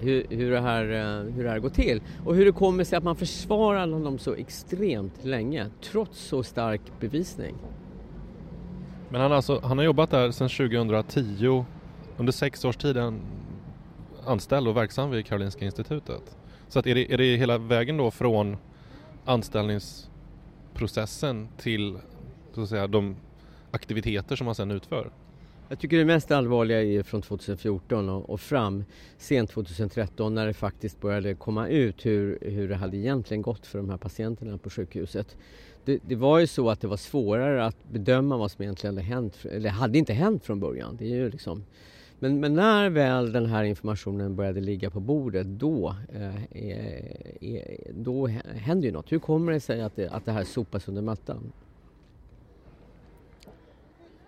hur, 0.00 0.26
hur, 0.30 0.50
det 0.50 0.60
här, 0.60 0.82
eh, 0.82 1.32
hur 1.34 1.44
det 1.44 1.50
här 1.50 1.58
går 1.58 1.68
till 1.68 2.02
och 2.24 2.34
hur 2.34 2.44
det 2.44 2.52
kommer 2.52 2.84
sig 2.84 2.96
att 2.96 3.04
man 3.04 3.16
försvarar 3.16 3.88
honom 3.88 4.18
så 4.18 4.34
extremt 4.34 5.24
länge 5.24 5.66
trots 5.80 6.20
så 6.20 6.42
stark 6.42 6.80
bevisning. 7.00 7.54
Men 9.08 9.20
han, 9.20 9.32
alltså, 9.32 9.60
han 9.64 9.78
har 9.78 9.84
jobbat 9.84 10.10
där 10.10 10.30
sedan 10.30 10.48
2010. 10.48 11.64
Under 12.16 12.32
sex 12.32 12.64
års 12.64 12.76
tid 12.76 12.96
är 12.96 13.00
han 13.00 13.20
anställd 14.26 14.68
och 14.68 14.76
verksam 14.76 15.10
vid 15.10 15.26
Karolinska 15.26 15.64
institutet. 15.64 16.36
Så 16.68 16.78
att 16.78 16.86
är, 16.86 16.94
det, 16.94 17.12
är 17.12 17.18
det 17.18 17.36
hela 17.36 17.58
vägen 17.58 17.96
då 17.96 18.10
från 18.10 18.56
anställningsprocessen 19.24 21.48
till 21.58 21.98
så 22.54 22.62
att 22.62 22.68
säga, 22.68 22.86
de 22.86 23.16
aktiviteter 23.70 24.36
som 24.36 24.46
han 24.46 24.54
sedan 24.54 24.70
utför? 24.70 25.10
Jag 25.68 25.78
tycker 25.78 25.98
det 25.98 26.04
mest 26.04 26.30
allvarliga 26.30 26.82
är 26.82 27.02
från 27.02 27.22
2014 27.22 28.08
och, 28.08 28.40
fram 28.40 28.84
sent 29.18 29.50
2013 29.50 30.34
när 30.34 30.46
det 30.46 30.54
faktiskt 30.54 31.00
började 31.00 31.34
komma 31.34 31.68
ut 31.68 32.06
hur, 32.06 32.38
hur 32.40 32.68
det 32.68 32.74
hade 32.74 32.96
egentligen 32.96 33.42
gått 33.42 33.66
för 33.66 33.78
de 33.78 33.90
här 33.90 33.96
patienterna 33.96 34.58
på 34.58 34.70
sjukhuset. 34.70 35.36
Det, 35.84 36.00
det, 36.06 36.16
var 36.16 36.38
ju 36.38 36.46
så 36.46 36.70
att 36.70 36.80
det 36.80 36.86
var 36.86 36.96
svårare 36.96 37.66
att 37.66 37.76
bedöma 37.92 38.36
vad 38.36 38.50
som 38.50 38.62
egentligen 38.62 38.96
hade 38.96 39.06
hänt, 39.06 39.46
eller 39.50 39.70
hade 39.70 39.98
inte 39.98 40.12
hänt 40.12 40.44
från 40.44 40.60
början. 40.60 40.96
Det 40.98 41.04
är 41.04 41.16
ju 41.16 41.30
liksom, 41.30 41.64
men, 42.18 42.40
men 42.40 42.54
när 42.54 42.90
väl 42.90 43.32
den 43.32 43.46
här 43.46 43.64
informationen 43.64 44.36
började 44.36 44.60
ligga 44.60 44.90
på 44.90 45.00
bordet 45.00 45.46
då, 45.46 45.96
eh, 46.12 46.44
eh, 46.44 47.78
då 47.90 48.26
händer 48.56 48.86
ju 48.86 48.92
något. 48.92 49.12
Hur 49.12 49.18
kommer 49.18 49.52
det 49.52 49.60
sig 49.60 49.82
att 49.82 49.96
det, 49.96 50.08
att 50.08 50.24
det 50.24 50.32
här 50.32 50.44
sopas 50.44 50.88
under 50.88 51.02
mattan? 51.02 51.52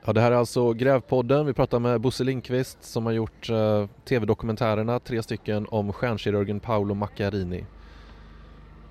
Ja, 0.07 0.13
det 0.13 0.21
här 0.21 0.33
är 0.33 0.37
alltså 0.37 0.73
Grävpodden. 0.73 1.47
Vi 1.47 1.53
pratar 1.53 1.79
med 1.79 2.01
Bosse 2.01 2.25
Lindqvist 2.25 2.85
som 2.85 3.07
har 3.07 3.13
gjort 3.13 3.51
eh, 3.51 3.87
tv-dokumentärerna, 4.05 5.01
tre 5.01 5.23
stycken, 5.23 5.67
om 5.71 5.93
stjärnkirurgen 5.93 6.61
Paolo 6.61 6.95
Macchiarini. 6.95 7.65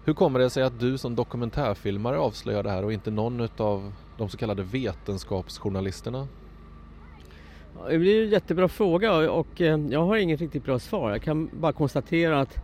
Hur 0.06 0.14
kommer 0.14 0.40
det 0.40 0.50
sig 0.50 0.64
att 0.64 0.80
du 0.80 0.98
som 0.98 1.16
dokumentärfilmare 1.16 2.18
avslöjar 2.18 2.64
det 2.64 2.70
här 2.70 2.84
och 2.86 2.94
inte 2.94 3.12
någon 3.12 3.50
av 3.58 3.94
de 4.18 4.30
så 4.30 4.38
kallade 4.38 4.64
vetenskapsjournalisterna? 4.64 6.28
Det 7.90 7.98
blir 7.98 8.24
en 8.24 8.30
jättebra 8.30 8.68
fråga 8.68 9.32
och 9.32 9.62
eh, 9.62 9.80
jag 9.90 10.06
har 10.06 10.18
inget 10.18 10.42
riktigt 10.42 10.64
bra 10.64 10.80
svar. 10.80 11.12
Jag 11.12 11.22
kan 11.22 11.50
bara 11.54 11.74
konstatera 11.74 12.40
att, 12.42 12.58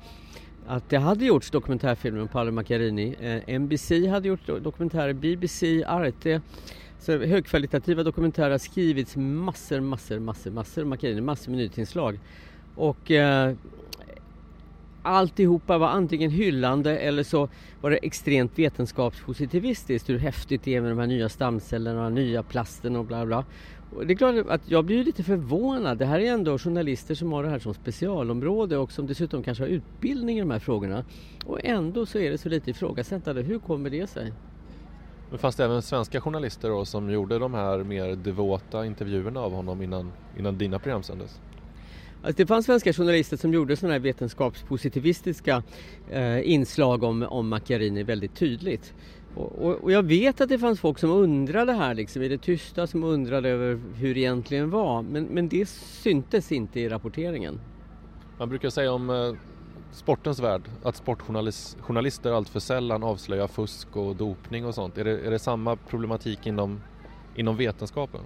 att 0.67 0.89
det 0.89 0.97
hade 0.97 1.25
gjorts 1.25 1.51
dokumentärfilmer 1.51 2.21
om 2.21 2.27
Paolo 2.27 2.51
Macchiarini. 2.51 3.15
Eh, 3.19 3.59
NBC 3.59 4.07
hade 4.07 4.27
gjort 4.27 4.47
dokumentärer, 4.47 5.13
BBC, 5.13 5.83
Arte. 5.83 6.41
Så 7.01 7.17
högkvalitativa 7.17 8.03
dokumentärer 8.03 8.51
har 8.51 8.57
skrivits 8.57 9.15
massor, 9.15 9.79
massor, 9.79 10.19
massor, 10.19 10.51
massor 10.51 10.83
om 10.83 10.89
Macchiarini, 10.89 11.21
massor 11.21 11.51
med 11.51 11.57
nyhetsinslag. 11.57 12.19
Och 12.75 13.11
eh, 13.11 13.53
alltihopa 15.03 15.77
var 15.77 15.87
antingen 15.87 16.31
hyllande 16.31 16.97
eller 16.97 17.23
så 17.23 17.49
var 17.81 17.91
det 17.91 17.97
extremt 17.97 18.59
vetenskapspositivistiskt 18.59 20.09
hur 20.09 20.19
häftigt 20.19 20.63
det 20.63 20.75
är 20.75 20.81
med 20.81 20.91
de 20.91 20.99
här 20.99 21.07
nya 21.07 21.29
stamcellerna, 21.29 22.09
nya 22.09 22.43
plasten 22.43 22.95
och 22.95 23.05
bla 23.05 23.25
bla. 23.25 23.45
Och 23.95 24.07
det 24.07 24.13
är 24.13 24.17
klart 24.17 24.45
att 24.49 24.71
jag 24.71 24.85
blir 24.85 25.03
lite 25.03 25.23
förvånad. 25.23 25.97
Det 25.97 26.05
här 26.05 26.19
är 26.19 26.33
ändå 26.33 26.57
journalister 26.57 27.15
som 27.15 27.31
har 27.31 27.43
det 27.43 27.49
här 27.49 27.59
som 27.59 27.73
specialområde 27.73 28.77
och 28.77 28.91
som 28.91 29.07
dessutom 29.07 29.43
kanske 29.43 29.63
har 29.63 29.69
utbildning 29.69 30.37
i 30.37 30.39
de 30.39 30.51
här 30.51 30.59
frågorna. 30.59 31.05
Och 31.45 31.59
ändå 31.63 32.05
så 32.05 32.17
är 32.19 32.31
det 32.31 32.37
så 32.37 32.49
lite 32.49 32.71
ifrågasättande. 32.71 33.41
Hur 33.41 33.59
kommer 33.59 33.89
det 33.89 34.07
sig? 34.07 34.33
Men 35.31 35.39
fanns 35.39 35.55
det 35.55 35.65
även 35.65 35.81
svenska 35.81 36.21
journalister 36.21 36.69
då 36.69 36.85
som 36.85 37.09
gjorde 37.09 37.39
de 37.39 37.53
här 37.53 37.83
mer 37.83 38.15
devota 38.15 38.85
intervjuerna 38.85 39.39
av 39.39 39.51
honom 39.51 39.81
innan, 39.81 40.11
innan 40.37 40.57
dina 40.57 40.79
program 40.79 41.03
sändes? 41.03 41.39
Alltså 42.23 42.37
det 42.37 42.47
fanns 42.47 42.65
svenska 42.65 42.93
journalister 42.93 43.37
som 43.37 43.53
gjorde 43.53 43.77
sådana 43.77 43.93
här 43.93 43.99
vetenskapspositivistiska 43.99 45.63
eh, 46.09 46.51
inslag 46.51 47.03
om, 47.03 47.23
om 47.23 47.49
Macchiarini 47.49 48.03
väldigt 48.03 48.35
tydligt. 48.35 48.93
Och, 49.35 49.51
och, 49.51 49.83
och, 49.83 49.91
jag 49.91 50.03
vet 50.03 50.41
att 50.41 50.49
det 50.49 50.59
fanns 50.59 50.79
folk 50.79 50.99
som 50.99 51.11
undrade 51.11 51.73
här 51.73 51.93
liksom, 51.93 52.21
i 52.21 52.27
det 52.27 52.37
tysta 52.37 52.87
som 52.87 53.03
undrade 53.03 53.49
över 53.49 53.79
hur 53.95 54.13
det 54.13 54.19
egentligen 54.19 54.69
var. 54.69 55.01
Men, 55.01 55.23
men 55.23 55.49
det 55.49 55.69
syntes 55.69 56.51
inte 56.51 56.79
i 56.79 56.89
rapporteringen. 56.89 57.59
Man 58.37 58.49
brukar 58.49 58.69
säga 58.69 58.91
om 58.91 59.09
eh, 59.09 59.33
sportens 59.91 60.39
värld 60.39 60.61
att 60.83 60.95
sportjournalister 60.95 62.31
alltför 62.31 62.59
sällan 62.59 63.03
avslöjar 63.03 63.47
fusk 63.47 63.95
och 63.95 64.15
dopning 64.15 64.65
och 64.65 64.75
sånt. 64.75 64.97
Är 64.97 65.03
det, 65.03 65.19
är 65.19 65.31
det 65.31 65.39
samma 65.39 65.75
problematik 65.75 66.47
inom, 66.47 66.81
inom 67.35 67.57
vetenskapen? 67.57 68.21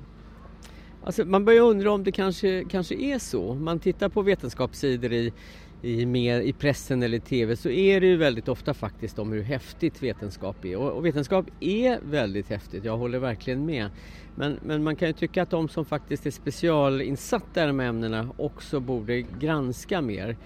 Alltså 1.04 1.26
man 1.26 1.46
börjar 1.46 1.62
undra 1.62 1.92
om 1.92 2.04
det 2.04 2.12
kanske, 2.12 2.66
kanske 2.70 2.96
är 2.96 3.20
så. 3.20 3.54
Man 3.54 3.80
tittar 3.80 4.10
på 4.10 4.22
vetenskapssidor 4.22 5.14
i, 5.14 5.34
i, 5.82 6.06
mer, 6.06 6.42
i 6.42 6.54
pressen 6.54 7.04
eller 7.04 7.18
i 7.18 7.22
TV 7.22 7.56
så 7.56 7.70
är 7.70 8.02
det 8.02 8.08
ju 8.08 8.18
väldigt 8.18 8.48
ofta 8.48 8.74
faktiskt 8.74 9.20
om 9.20 9.32
hur 9.32 9.42
häftigt 9.42 10.04
vetenskap 10.04 10.66
är. 10.66 10.78
Och, 10.78 10.92
och 10.92 11.06
vetenskap 11.06 11.46
är 11.60 12.00
väldigt 12.04 12.50
häftigt, 12.50 12.86
jag 12.86 12.98
håller 12.98 13.20
verkligen 13.20 13.66
med. 13.66 13.90
Men, 14.36 14.60
men 14.64 14.84
man 14.84 14.96
kan 14.96 15.08
ju 15.08 15.14
tycka 15.14 15.44
att 15.44 15.50
de 15.50 15.70
som 15.70 15.86
faktiskt 15.86 16.26
är 16.26 16.32
specialinsatta 16.32 17.64
i 17.64 17.68
de 17.68 17.80
här 17.80 17.88
ämnena 17.88 18.30
också 18.38 18.80
borde 18.80 19.22
granska 19.22 20.02
mer. 20.02 20.38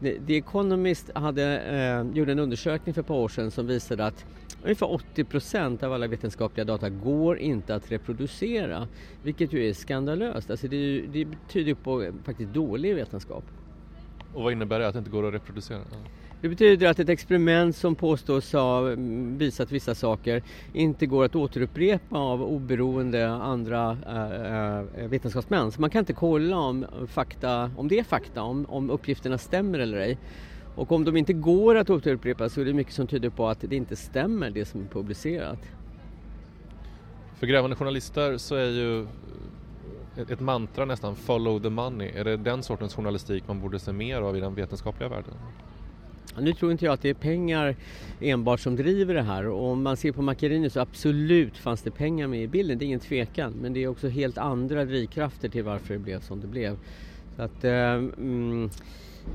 The 0.00 0.36
Economist 0.36 1.10
hade, 1.14 1.60
eh, 1.60 2.16
gjorde 2.16 2.32
en 2.32 2.38
undersökning 2.38 2.94
för 2.94 3.00
ett 3.00 3.06
par 3.06 3.14
år 3.14 3.28
sedan 3.28 3.50
som 3.50 3.66
visade 3.66 4.06
att 4.06 4.24
ungefär 4.62 4.92
80 4.92 5.24
procent 5.24 5.82
av 5.82 5.92
alla 5.92 6.06
vetenskapliga 6.06 6.64
data 6.64 6.88
går 6.88 7.38
inte 7.38 7.74
att 7.74 7.92
reproducera. 7.92 8.88
Vilket 9.22 9.52
ju 9.52 9.68
är 9.68 9.72
skandalöst. 9.72 10.50
Alltså 10.50 10.68
det, 10.68 11.00
det 11.00 11.28
tyder 11.48 11.74
på 11.74 12.12
faktiskt 12.24 12.52
dålig 12.52 12.94
vetenskap. 12.94 13.44
Och 14.34 14.42
vad 14.42 14.52
innebär 14.52 14.80
det 14.80 14.88
att 14.88 14.92
det 14.92 14.98
inte 14.98 15.10
går 15.10 15.28
att 15.28 15.34
reproducera? 15.34 15.80
Det 16.42 16.48
betyder 16.48 16.86
att 16.86 16.98
ett 16.98 17.08
experiment 17.08 17.76
som 17.76 17.94
påstås 17.94 18.52
ha 18.52 18.92
mm, 18.92 19.38
visat 19.38 19.72
vissa 19.72 19.94
saker 19.94 20.42
inte 20.72 21.06
går 21.06 21.24
att 21.24 21.36
återupprepa 21.36 22.18
av 22.18 22.42
oberoende 22.42 23.28
andra 23.28 23.90
äh, 24.96 25.08
vetenskapsmän. 25.08 25.72
Så 25.72 25.80
man 25.80 25.90
kan 25.90 25.98
inte 25.98 26.12
kolla 26.12 26.56
om, 26.56 26.86
fakta, 27.06 27.70
om 27.76 27.88
det 27.88 27.98
är 27.98 28.04
fakta, 28.04 28.42
om, 28.42 28.66
om 28.68 28.90
uppgifterna 28.90 29.38
stämmer 29.38 29.78
eller 29.78 29.98
ej. 29.98 30.18
Och 30.74 30.92
om 30.92 31.04
de 31.04 31.16
inte 31.16 31.32
går 31.32 31.76
att 31.76 31.90
återupprepa 31.90 32.48
så 32.48 32.60
är 32.60 32.64
det 32.64 32.72
mycket 32.72 32.94
som 32.94 33.06
tyder 33.06 33.30
på 33.30 33.48
att 33.48 33.60
det 33.60 33.76
inte 33.76 33.96
stämmer 33.96 34.50
det 34.50 34.64
som 34.64 34.80
är 34.80 34.86
publicerat. 34.86 35.58
För 37.34 37.46
grävande 37.46 37.76
journalister 37.76 38.36
så 38.36 38.54
är 38.54 38.70
ju 38.70 39.00
eh, 39.00 39.06
ett 40.30 40.40
mantra 40.40 40.84
nästan, 40.84 41.16
follow 41.16 41.62
the 41.62 41.70
money. 41.70 42.10
Är 42.14 42.24
det 42.24 42.36
den 42.36 42.62
sortens 42.62 42.94
journalistik 42.94 43.44
man 43.48 43.60
borde 43.60 43.78
se 43.78 43.92
mer 43.92 44.20
av 44.20 44.36
i 44.36 44.40
den 44.40 44.54
vetenskapliga 44.54 45.08
världen? 45.08 45.34
Nu 46.38 46.52
tror 46.52 46.72
inte 46.72 46.84
jag 46.84 46.92
att 46.92 47.02
det 47.02 47.08
är 47.08 47.14
pengar 47.14 47.76
enbart 48.20 48.60
som 48.60 48.76
driver 48.76 49.14
det 49.14 49.22
här 49.22 49.46
och 49.46 49.70
om 49.70 49.82
man 49.82 49.96
ser 49.96 50.12
på 50.12 50.22
Macchiarini 50.22 50.70
så 50.70 50.80
absolut 50.80 51.58
fanns 51.58 51.82
det 51.82 51.90
pengar 51.90 52.26
med 52.26 52.42
i 52.42 52.46
bilden, 52.46 52.78
det 52.78 52.84
är 52.84 52.86
ingen 52.86 53.00
tvekan. 53.00 53.52
Men 53.62 53.72
det 53.72 53.82
är 53.82 53.88
också 53.88 54.08
helt 54.08 54.38
andra 54.38 54.84
drivkrafter 54.84 55.48
till 55.48 55.64
varför 55.64 55.94
det 55.94 56.00
blev 56.00 56.20
som 56.20 56.40
det 56.40 56.46
blev. 56.46 56.76
Så 57.36 57.42
att, 57.42 57.64
eh, 57.64 57.92
mm, 57.92 58.70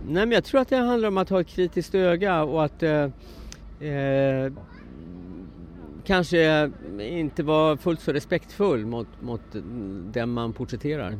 nej 0.08 0.26
men 0.26 0.32
jag 0.32 0.44
tror 0.44 0.62
att 0.62 0.70
det 0.70 0.78
handlar 0.78 1.08
om 1.08 1.18
att 1.18 1.30
ha 1.30 1.42
ett 1.42 1.48
kritiskt 1.48 1.96
öga 1.96 2.44
och 2.44 2.66
att 2.66 2.84
eh, 2.84 3.10
eh, 3.90 4.54
kanske 6.06 6.72
inte 7.00 7.44
vara 7.44 7.78
fullt 7.78 8.02
så 8.02 8.12
respektfull 8.12 8.86
mot, 8.86 9.08
mot 9.22 9.42
den 10.12 10.30
man 10.30 10.54
porträtterar. 10.54 11.18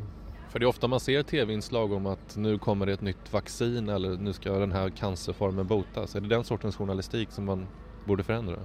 För 0.48 0.58
det 0.58 0.64
är 0.64 0.68
ofta 0.68 0.88
man 0.88 1.00
ser 1.00 1.22
tv-inslag 1.22 1.92
om 1.92 2.06
att 2.06 2.36
nu 2.36 2.58
kommer 2.58 2.86
det 2.86 2.92
ett 2.92 3.00
nytt 3.00 3.32
vaccin 3.32 3.88
eller 3.88 4.16
nu 4.16 4.32
ska 4.32 4.52
den 4.52 4.72
här 4.72 4.90
cancerformen 4.90 5.66
botas. 5.66 6.16
Är 6.16 6.20
det 6.20 6.28
den 6.28 6.44
sortens 6.44 6.76
journalistik 6.76 7.30
som 7.30 7.44
man 7.44 7.66
borde 8.04 8.22
förändra? 8.22 8.56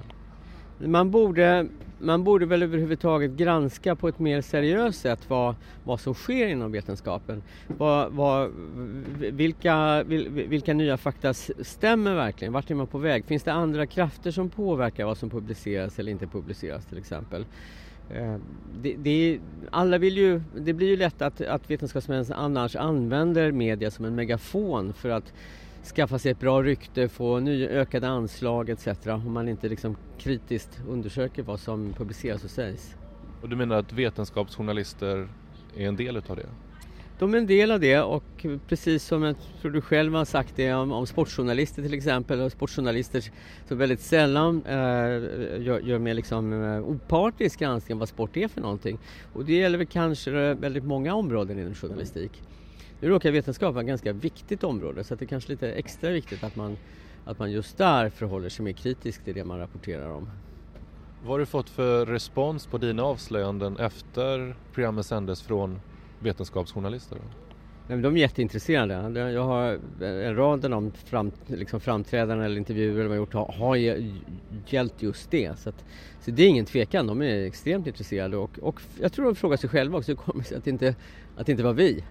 Man 0.85 1.11
borde, 1.11 1.67
man 1.99 2.23
borde 2.23 2.45
väl 2.45 2.63
överhuvudtaget 2.63 3.31
granska 3.31 3.95
på 3.95 4.07
ett 4.07 4.19
mer 4.19 4.41
seriöst 4.41 5.01
sätt 5.01 5.19
vad, 5.27 5.55
vad 5.83 5.99
som 5.99 6.13
sker 6.13 6.47
inom 6.47 6.71
vetenskapen. 6.71 7.43
Vad, 7.67 8.11
vad, 8.11 8.51
vilka, 9.17 10.03
vilka 10.47 10.73
nya 10.73 10.97
fakta 10.97 11.33
stämmer 11.33 12.15
verkligen? 12.15 12.53
Vart 12.53 12.71
är 12.71 12.75
man 12.75 12.87
på 12.87 12.97
väg? 12.97 13.25
Finns 13.25 13.43
det 13.43 13.53
andra 13.53 13.85
krafter 13.85 14.31
som 14.31 14.49
påverkar 14.49 15.05
vad 15.05 15.17
som 15.17 15.29
publiceras 15.29 15.99
eller 15.99 16.11
inte 16.11 16.27
publiceras 16.27 16.85
till 16.85 16.97
exempel? 16.97 17.45
Eh, 18.13 18.35
det, 18.81 18.95
det, 18.97 19.39
alla 19.71 19.97
vill 19.97 20.17
ju, 20.17 20.41
det 20.55 20.73
blir 20.73 20.87
ju 20.87 20.97
lätt 20.97 21.21
att, 21.21 21.41
att 21.41 21.69
vetenskapsmän 21.69 22.25
annars 22.31 22.75
använder 22.75 23.51
media 23.51 23.91
som 23.91 24.05
en 24.05 24.15
megafon 24.15 24.93
för 24.93 25.09
att 25.09 25.33
skaffa 25.95 26.19
sig 26.19 26.31
ett 26.31 26.39
bra 26.39 26.63
rykte, 26.63 27.09
få 27.09 27.39
ny, 27.39 27.67
ökade 27.67 28.07
anslag 28.07 28.69
etc. 28.69 28.87
Om 29.05 29.33
man 29.33 29.47
inte 29.47 29.69
liksom 29.69 29.97
kritiskt 30.17 30.81
undersöker 30.87 31.43
vad 31.43 31.59
som 31.59 31.93
publiceras 31.93 32.43
och 32.43 32.49
sägs. 32.49 32.95
Och 33.41 33.49
du 33.49 33.55
menar 33.55 33.75
att 33.75 33.93
vetenskapsjournalister 33.93 35.27
är 35.77 35.87
en 35.87 35.95
del 35.95 36.17
utav 36.17 36.35
det? 36.35 36.49
De 37.21 37.33
är 37.33 37.37
en 37.37 37.47
del 37.47 37.71
av 37.71 37.79
det 37.79 37.99
och 37.99 38.45
precis 38.67 39.03
som 39.03 39.23
jag 39.23 39.35
tror 39.61 39.71
du 39.71 39.81
själv 39.81 40.13
har 40.13 40.25
sagt 40.25 40.55
det 40.55 40.73
om, 40.73 40.91
om 40.91 41.07
sportjournalister 41.07 41.81
till 41.81 41.93
exempel 41.93 42.41
och 42.41 42.51
sportjournalister 42.51 43.23
som 43.67 43.77
väldigt 43.77 43.99
sällan 43.99 44.63
eh, 44.65 44.75
gör, 45.61 45.79
gör 45.79 45.99
mer 45.99 46.13
liksom, 46.13 46.63
eh, 46.63 46.89
opartisk 46.89 47.59
granskning 47.59 47.95
av 47.95 47.99
vad 47.99 48.09
sport 48.09 48.37
är 48.37 48.47
för 48.47 48.61
någonting. 48.61 48.97
Och 49.33 49.45
det 49.45 49.53
gäller 49.53 49.77
väl 49.77 49.87
kanske 49.87 50.53
väldigt 50.53 50.83
många 50.83 51.13
områden 51.13 51.59
inom 51.59 51.73
journalistik. 51.73 52.41
Nu 52.99 53.09
råkar 53.09 53.31
vetenskap 53.31 53.73
vara 53.73 53.83
ett 53.83 53.87
ganska 53.87 54.13
viktigt 54.13 54.63
område 54.63 55.03
så 55.03 55.15
det 55.15 55.25
är 55.25 55.27
kanske 55.27 55.51
lite 55.51 55.71
extra 55.71 56.09
viktigt 56.09 56.43
att 56.43 56.55
man, 56.55 56.77
att 57.25 57.39
man 57.39 57.51
just 57.51 57.77
där 57.77 58.09
förhåller 58.09 58.49
sig 58.49 58.65
mer 58.65 58.73
kritiskt 58.73 59.25
till 59.25 59.33
det 59.33 59.43
man 59.43 59.59
rapporterar 59.59 60.11
om. 60.11 60.29
Vad 61.21 61.31
har 61.31 61.39
du 61.39 61.45
fått 61.45 61.69
för 61.69 62.05
respons 62.05 62.65
på 62.65 62.77
dina 62.77 63.03
avslöjanden 63.03 63.77
efter 63.77 64.55
programmet 64.73 65.05
sändes 65.05 65.41
från 65.41 65.79
vetenskapsjournalister? 66.21 67.17
Nej, 67.87 68.01
de 68.01 68.15
är 68.15 68.19
jätteintresserade. 68.19 69.21
Jag 69.31 69.43
har 69.43 69.79
en 70.03 70.35
rad 70.35 70.65
av 70.65 70.71
de 70.71 70.91
fram, 70.91 71.31
liksom 71.47 71.79
framträdanden 71.79 72.45
eller 72.45 72.57
intervjuer 72.57 73.03
de 73.03 73.09
har 73.09 73.15
gjort 73.15 73.33
har, 73.33 73.53
har 73.57 73.75
gällt 74.67 75.01
just 75.01 75.31
det. 75.31 75.59
Så, 75.59 75.69
att, 75.69 75.85
så 76.21 76.31
det 76.31 76.43
är 76.43 76.47
ingen 76.47 76.65
tvekan, 76.65 77.07
de 77.07 77.21
är 77.21 77.45
extremt 77.45 77.87
intresserade 77.87 78.37
och, 78.37 78.59
och 78.61 78.81
jag 79.01 79.13
tror 79.13 79.25
de 79.25 79.35
frågar 79.35 79.57
sig 79.57 79.69
själva 79.69 79.97
också 79.97 80.11
hur 80.11 80.15
kommer 80.15 80.43
sig 80.43 80.57
att 80.57 80.63
det 80.63 80.69
inte, 80.69 80.95
att 81.37 81.45
det 81.45 81.51
inte 81.51 81.63
var 81.63 81.73
vi? 81.73 82.03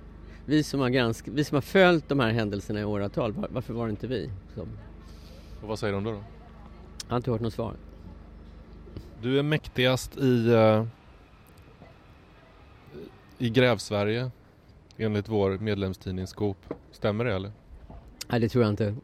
Vi 0.44 0.62
som, 0.62 0.80
har 0.80 0.88
gransk, 0.88 1.28
vi 1.28 1.44
som 1.44 1.54
har 1.54 1.62
följt 1.62 2.08
de 2.08 2.20
här 2.20 2.30
händelserna 2.30 2.80
i 2.80 2.84
åratal, 2.84 3.32
var, 3.32 3.48
varför 3.50 3.74
var 3.74 3.86
det 3.86 3.90
inte 3.90 4.06
vi? 4.06 4.30
Så. 4.54 4.60
Och 5.62 5.68
vad 5.68 5.78
säger 5.78 5.94
de 5.94 6.04
då? 6.04 6.10
då? 6.10 6.22
Jag 7.06 7.12
har 7.12 7.16
inte 7.16 7.30
hört 7.30 7.40
något 7.40 7.54
svar. 7.54 7.74
Du 9.22 9.38
är 9.38 9.42
mäktigast 9.42 10.16
i 10.18 10.50
uh 10.50 10.84
i 13.40 13.50
Grävsverige 13.50 14.31
enligt 14.96 15.29
vår 15.29 15.59
medlemstidning 15.59 16.26
Skop. 16.26 16.57
Stämmer 16.92 17.24
det 17.24 17.35
eller? 17.35 17.53
Nej 18.29 18.40
det 18.40 18.48
tror 18.48 18.64
jag 18.64 18.72
inte. 18.72 18.94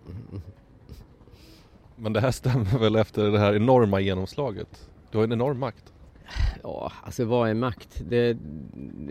Men 1.96 2.12
det 2.12 2.20
här 2.20 2.30
stämmer 2.30 2.78
väl 2.78 2.96
efter 2.96 3.30
det 3.30 3.38
här 3.38 3.54
enorma 3.54 4.00
genomslaget? 4.00 4.88
Du 5.10 5.18
har 5.18 5.24
en 5.24 5.32
enorm 5.32 5.58
makt. 5.58 5.92
Ja, 6.62 6.92
alltså 7.02 7.24
vad 7.24 7.50
är 7.50 7.54
makt? 7.54 8.02
Det, 8.08 8.36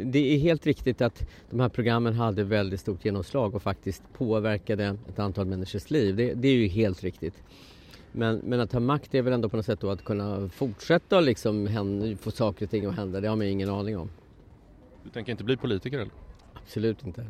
det, 0.04 0.36
är 0.36 0.40
helt 0.40 0.66
riktigt 0.66 1.02
att 1.02 1.28
de 1.50 1.60
här 1.60 1.70
programmen 1.70 2.14
hade 2.14 2.44
väldigt 2.44 2.80
stort 2.80 3.06
genomslag 3.06 3.56
och 3.56 3.62
faktiskt 3.62 4.04
påverkade 4.14 4.98
ett 5.10 5.20
antal 5.20 5.46
människors 5.46 5.90
liv. 5.90 6.16
Det, 6.16 6.34
det 6.34 6.48
är 6.48 6.54
ju 6.54 6.68
helt 6.68 7.04
riktigt. 7.04 7.44
Men, 8.12 8.38
men, 8.38 8.60
att 8.60 8.74
ha 8.74 8.80
makt 8.80 9.16
är 9.16 9.22
väl 9.22 9.34
ändå 9.34 9.50
på 9.50 9.58
något 9.58 9.66
sätt 9.66 9.80
då 9.80 9.90
att 9.90 10.06
kunna 10.06 10.50
fortsätta 10.50 11.20
liksom 11.20 11.68
hända, 11.68 12.18
få 12.18 12.32
saker 12.32 12.66
och 12.66 12.72
ting 12.72 12.86
att 12.86 12.96
hända. 12.96 13.22
Det 13.22 13.28
har 13.28 13.36
man 13.36 13.48
ingen 13.48 13.70
aning 13.70 13.98
om. 13.98 14.10
Du 15.06 15.12
tänker 15.12 15.32
inte 15.32 15.44
bli 15.44 15.58
politiker 15.58 16.00
eller? 16.00 16.12
Absolut 16.54 17.06
inte. 17.06 17.26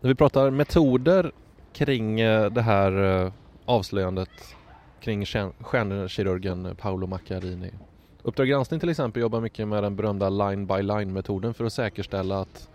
När 0.00 0.08
vi 0.08 0.14
pratar 0.14 0.50
metoder 0.50 1.32
kring 1.72 2.20
eh, 2.20 2.50
det 2.50 2.62
här 2.62 3.22
eh, 3.24 3.32
avslöjandet 3.64 4.56
kring 5.00 5.26
stjärnkirurgen 5.60 6.76
Paolo 6.76 7.06
Macchiarini. 7.06 7.70
Uppdrag 8.22 8.48
granskning 8.48 8.80
till 8.80 8.88
exempel 8.88 9.22
jobbar 9.22 9.40
mycket 9.40 9.68
med 9.68 9.82
den 9.82 9.96
berömda 9.96 10.28
line 10.28 10.66
by 10.66 10.82
line 10.82 11.12
metoden 11.12 11.54
för 11.54 11.64
att 11.64 11.72
säkerställa 11.72 12.40
att, 12.40 12.70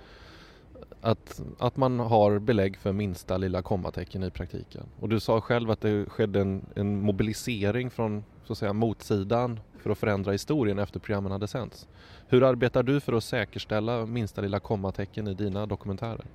att, 1.01 1.41
att 1.59 1.77
man 1.77 1.99
har 1.99 2.39
belägg 2.39 2.77
för 2.77 2.91
minsta 2.91 3.37
lilla 3.37 3.61
kommatecken 3.61 4.23
i 4.23 4.31
praktiken. 4.31 4.83
Och 4.99 5.09
du 5.09 5.19
sa 5.19 5.41
själv 5.41 5.71
att 5.71 5.81
det 5.81 6.09
skedde 6.09 6.41
en, 6.41 6.65
en 6.75 7.01
mobilisering 7.01 7.89
från 7.89 8.23
så 8.43 8.53
att 8.53 8.59
säga, 8.59 8.73
motsidan 8.73 9.59
för 9.79 9.89
att 9.89 9.97
förändra 9.97 10.31
historien 10.31 10.79
efter 10.79 10.99
programmen 10.99 11.31
hade 11.31 11.47
sänts. 11.47 11.87
Hur 12.27 12.43
arbetar 12.43 12.83
du 12.83 12.99
för 12.99 13.13
att 13.13 13.23
säkerställa 13.23 14.05
minsta 14.05 14.41
lilla 14.41 14.59
kommatecken 14.59 15.27
i 15.27 15.33
dina 15.33 15.65
dokumentärer? 15.65 16.25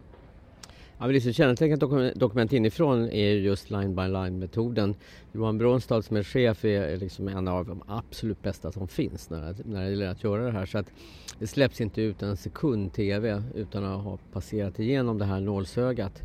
Ja, 0.99 1.07
men 1.07 1.15
det 1.15 1.21
som 1.21 1.33
kännetecknar 1.33 2.19
dokument 2.19 2.53
inifrån 2.53 3.11
är 3.11 3.31
just 3.31 3.71
line 3.71 3.95
by 3.95 4.03
line 4.03 4.39
metoden. 4.39 4.95
Johan 5.33 5.59
Bronstad 5.59 6.03
som 6.03 6.17
är 6.17 6.23
chef 6.23 6.65
är 6.65 6.97
liksom 6.97 7.29
en 7.29 7.49
av 7.49 7.67
de 7.67 7.83
absolut 7.87 8.43
bästa 8.43 8.73
som 8.73 8.89
finns 8.89 9.31
när, 9.31 9.57
när 9.65 9.85
det 9.85 9.91
gäller 9.91 10.09
att 10.09 10.25
göra 10.25 10.45
det 10.45 10.53
här. 10.53 10.67
Så 10.67 10.79
att 10.79 10.87
det 11.39 11.47
släpps 11.47 11.81
inte 11.81 12.03
ut 12.03 12.23
en 12.23 12.37
sekund 12.37 12.93
TV 12.93 13.43
utan 13.55 13.85
att 13.85 14.05
ha 14.05 14.19
passerat 14.33 14.79
igenom 14.79 15.19
det 15.19 15.25
här 15.25 15.41
nålsögat. 15.41 16.23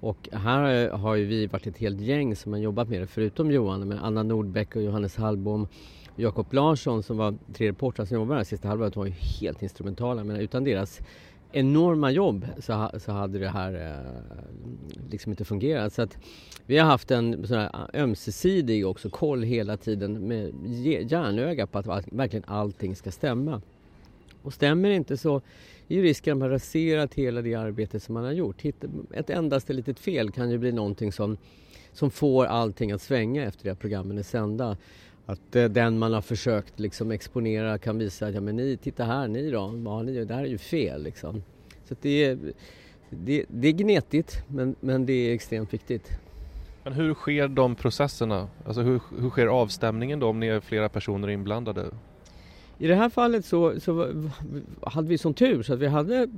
Och 0.00 0.28
här 0.32 0.90
har 0.90 1.14
ju 1.14 1.24
vi 1.24 1.46
varit 1.46 1.66
ett 1.66 1.78
helt 1.78 2.00
gäng 2.00 2.36
som 2.36 2.52
har 2.52 2.60
jobbat 2.60 2.88
med 2.88 3.00
det 3.00 3.06
förutom 3.06 3.50
Johan, 3.50 3.88
med 3.88 4.04
Anna 4.04 4.22
Nordbeck 4.22 4.76
och 4.76 4.82
Johannes 4.82 5.16
Hallbom 5.16 5.68
Jakob 6.16 6.52
Larsson 6.52 7.02
som 7.02 7.16
var 7.16 7.34
tre 7.54 7.68
reportrar 7.68 8.06
som 8.06 8.14
jobbade 8.14 8.38
här 8.38 8.44
sista 8.44 8.68
halvåret 8.68 8.96
var 8.96 9.06
ju 9.06 9.12
helt 9.12 9.62
instrumentala. 9.62 10.24
Men 10.24 10.36
utan 10.36 10.64
deras 10.64 11.00
enorma 11.52 12.10
jobb 12.10 12.46
så, 12.58 12.90
så 12.98 13.12
hade 13.12 13.38
det 13.38 13.48
här 13.48 13.72
eh, 13.74 15.10
liksom 15.10 15.32
inte 15.32 15.44
fungerat. 15.44 15.92
Så 15.92 16.02
att 16.02 16.18
vi 16.66 16.78
har 16.78 16.86
haft 16.86 17.10
en 17.10 17.46
sån 17.46 17.56
här 17.56 17.70
ah, 17.72 17.88
ömsesidig 17.94 18.86
också 18.86 19.10
koll 19.10 19.42
hela 19.42 19.76
tiden 19.76 20.28
med 20.28 20.52
järnöga 21.10 21.66
på 21.66 21.78
att, 21.78 22.12
verkligen 22.12 22.44
allting 22.46 22.96
ska 22.96 23.10
stämma. 23.10 23.62
Och 24.42 24.54
stämmer 24.54 24.90
inte 24.90 25.16
så 25.16 25.36
är 25.88 25.96
ju 25.96 26.02
risken 26.02 26.32
att 26.32 26.38
man 26.38 26.50
raserat 26.50 27.14
hela 27.14 27.42
det 27.42 27.54
arbete 27.54 28.00
som 28.00 28.14
man 28.14 28.24
har 28.24 28.32
gjort. 28.32 28.64
Ett 29.10 29.30
endaste 29.30 29.72
litet 29.72 29.98
fel 29.98 30.30
kan 30.30 30.50
ju 30.50 30.58
bli 30.58 30.72
någonting 30.72 31.12
som, 31.12 31.36
som 31.92 32.10
får 32.10 32.46
allting 32.46 32.92
att 32.92 33.02
svänga 33.02 33.44
efter 33.44 33.64
det 33.64 33.70
att 33.70 33.78
programmen 33.78 34.18
är 34.18 34.22
sända. 34.22 34.76
Att 35.26 35.56
eh, 35.56 35.64
den 35.64 35.98
man 35.98 36.12
har 36.12 36.20
försökt 36.20 36.80
liksom 36.80 37.10
exponera 37.10 37.78
kan 37.78 37.98
visa 37.98 38.26
att 38.26 38.34
ja, 38.34 38.40
men 38.40 38.56
ni, 38.56 38.76
titta 38.76 39.04
här, 39.04 39.28
ni 39.28 39.50
då, 39.50 39.66
vad 39.66 40.04
ni, 40.04 40.24
det 40.24 40.34
här 40.34 40.42
är 40.42 40.48
ju 40.48 40.58
fel. 40.58 41.02
Liksom. 41.02 41.42
Så 41.84 41.94
det, 42.00 42.24
är, 42.24 42.38
det, 43.10 43.44
det 43.48 43.68
är 43.68 43.72
gnetigt 43.72 44.42
men, 44.48 44.74
men 44.80 45.06
det 45.06 45.12
är 45.12 45.34
extremt 45.34 45.74
viktigt. 45.74 46.10
Men 46.84 46.92
hur 46.92 47.14
sker 47.14 47.48
de 47.48 47.74
processerna? 47.74 48.48
Alltså 48.66 48.80
hur, 48.80 49.00
hur 49.20 49.30
sker 49.30 49.46
avstämningen 49.46 50.20
då 50.20 50.28
om 50.28 50.40
ni 50.40 50.46
är 50.46 50.60
flera 50.60 50.88
personer 50.88 51.28
inblandade? 51.28 51.86
I 52.78 52.86
det 52.86 52.94
här 52.94 53.08
fallet 53.08 53.44
så, 53.44 53.80
så 53.80 54.12
hade 54.82 55.08
vi 55.08 55.18
sån 55.18 55.34
tur 55.34 55.62
så 55.62 55.72
att 55.72 55.78
vi 55.78 55.86
hade 55.86 56.28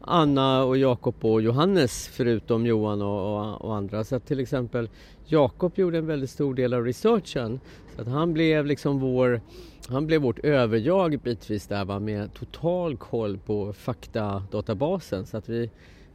Anna 0.00 0.64
och 0.64 0.78
Jakob 0.78 1.14
och 1.20 1.42
Johannes 1.42 2.08
förutom 2.08 2.66
Johan 2.66 3.02
och, 3.02 3.38
och, 3.38 3.64
och 3.64 3.76
andra. 3.76 4.04
Så 4.04 4.20
till 4.20 4.40
exempel 4.40 4.88
Jakob 5.24 5.72
gjorde 5.74 5.98
en 5.98 6.06
väldigt 6.06 6.30
stor 6.30 6.54
del 6.54 6.74
av 6.74 6.84
researchen. 6.84 7.60
Så 7.98 8.02
att 8.02 8.08
han 8.08 8.32
blev 8.32 8.66
liksom 8.66 8.98
vår 8.98 9.40
han 9.88 10.06
blev 10.06 10.22
vårt 10.22 10.38
överjag 10.38 11.20
bitvis 11.20 11.66
där 11.66 11.84
va, 11.84 11.98
med 11.98 12.34
total 12.34 12.96
koll 12.96 13.38
på 13.38 13.72
faktadatabasen. 13.72 15.26
Så 15.26 15.36
att 15.36 15.48
vi, 15.48 15.70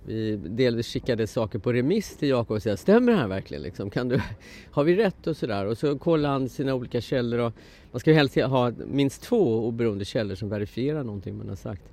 vi 0.05 0.35
delvis 0.35 0.87
skickade 0.87 1.27
saker 1.27 1.59
på 1.59 1.73
remiss 1.73 2.17
till 2.17 2.29
Jakob 2.29 2.55
och 2.55 2.63
sa 2.63 2.77
stämmer 2.77 3.11
det 3.11 3.17
här 3.17 3.27
verkligen? 3.27 3.63
Liksom? 3.63 3.89
Kan 3.89 4.09
du, 4.09 4.21
har 4.71 4.83
vi 4.83 4.95
rätt 4.95 5.27
och 5.27 5.37
sådär? 5.37 5.65
Och 5.65 5.77
så 5.77 5.97
kollade 5.97 6.33
han 6.33 6.49
sina 6.49 6.73
olika 6.73 7.01
källor. 7.01 7.39
Och 7.39 7.53
man 7.91 7.99
ska 7.99 8.09
ju 8.09 8.15
helst 8.15 8.35
ha 8.35 8.71
minst 8.87 9.21
två 9.21 9.67
oberoende 9.67 10.05
källor 10.05 10.35
som 10.35 10.49
verifierar 10.49 11.03
någonting 11.03 11.37
man 11.37 11.49
har 11.49 11.55
sagt. 11.55 11.92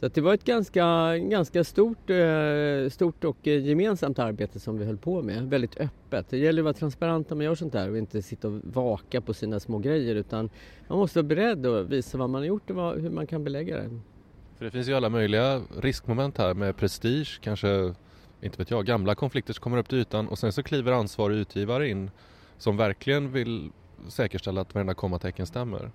Så 0.00 0.08
det 0.08 0.20
var 0.20 0.34
ett 0.34 0.44
ganska, 0.44 1.16
ganska 1.18 1.64
stort, 1.64 2.10
eh, 2.10 2.90
stort 2.90 3.24
och 3.24 3.48
eh, 3.48 3.66
gemensamt 3.66 4.18
arbete 4.18 4.60
som 4.60 4.78
vi 4.78 4.84
höll 4.84 4.96
på 4.96 5.22
med. 5.22 5.50
Väldigt 5.50 5.80
öppet. 5.80 6.26
Det 6.30 6.38
gäller 6.38 6.62
att 6.62 6.64
vara 6.64 6.74
transparent 6.74 7.30
när 7.30 7.36
man 7.36 7.44
gör 7.46 7.54
sånt 7.54 7.74
här 7.74 7.90
och 7.90 7.98
inte 7.98 8.22
sitta 8.22 8.48
och 8.48 8.60
vaka 8.64 9.20
på 9.20 9.34
sina 9.34 9.60
små 9.60 9.78
grejer 9.78 10.14
utan 10.14 10.50
man 10.88 10.98
måste 10.98 11.18
vara 11.18 11.28
beredd 11.28 11.66
att 11.66 11.88
visa 11.88 12.18
vad 12.18 12.30
man 12.30 12.40
har 12.40 12.46
gjort 12.46 12.70
och 12.70 13.00
hur 13.00 13.10
man 13.10 13.26
kan 13.26 13.44
belägga 13.44 13.76
det. 13.76 14.00
För 14.56 14.64
det 14.64 14.70
finns 14.70 14.88
ju 14.88 14.94
alla 14.94 15.08
möjliga 15.08 15.62
riskmoment 15.80 16.38
här 16.38 16.54
med 16.54 16.76
prestige, 16.76 17.40
kanske, 17.42 17.94
inte 18.40 18.58
vet 18.58 18.70
jag, 18.70 18.86
gamla 18.86 19.14
konflikter 19.14 19.52
som 19.52 19.62
kommer 19.62 19.78
upp 19.78 19.88
till 19.88 19.98
ytan 19.98 20.28
och 20.28 20.38
sen 20.38 20.52
så 20.52 20.62
kliver 20.62 20.92
ansvarig 20.92 21.36
utgivare 21.36 21.88
in 21.88 22.10
som 22.58 22.76
verkligen 22.76 23.32
vill 23.32 23.70
säkerställa 24.08 24.60
att 24.60 24.74
varenda 24.74 24.94
kommatecken 24.94 25.46
stämmer. 25.46 25.90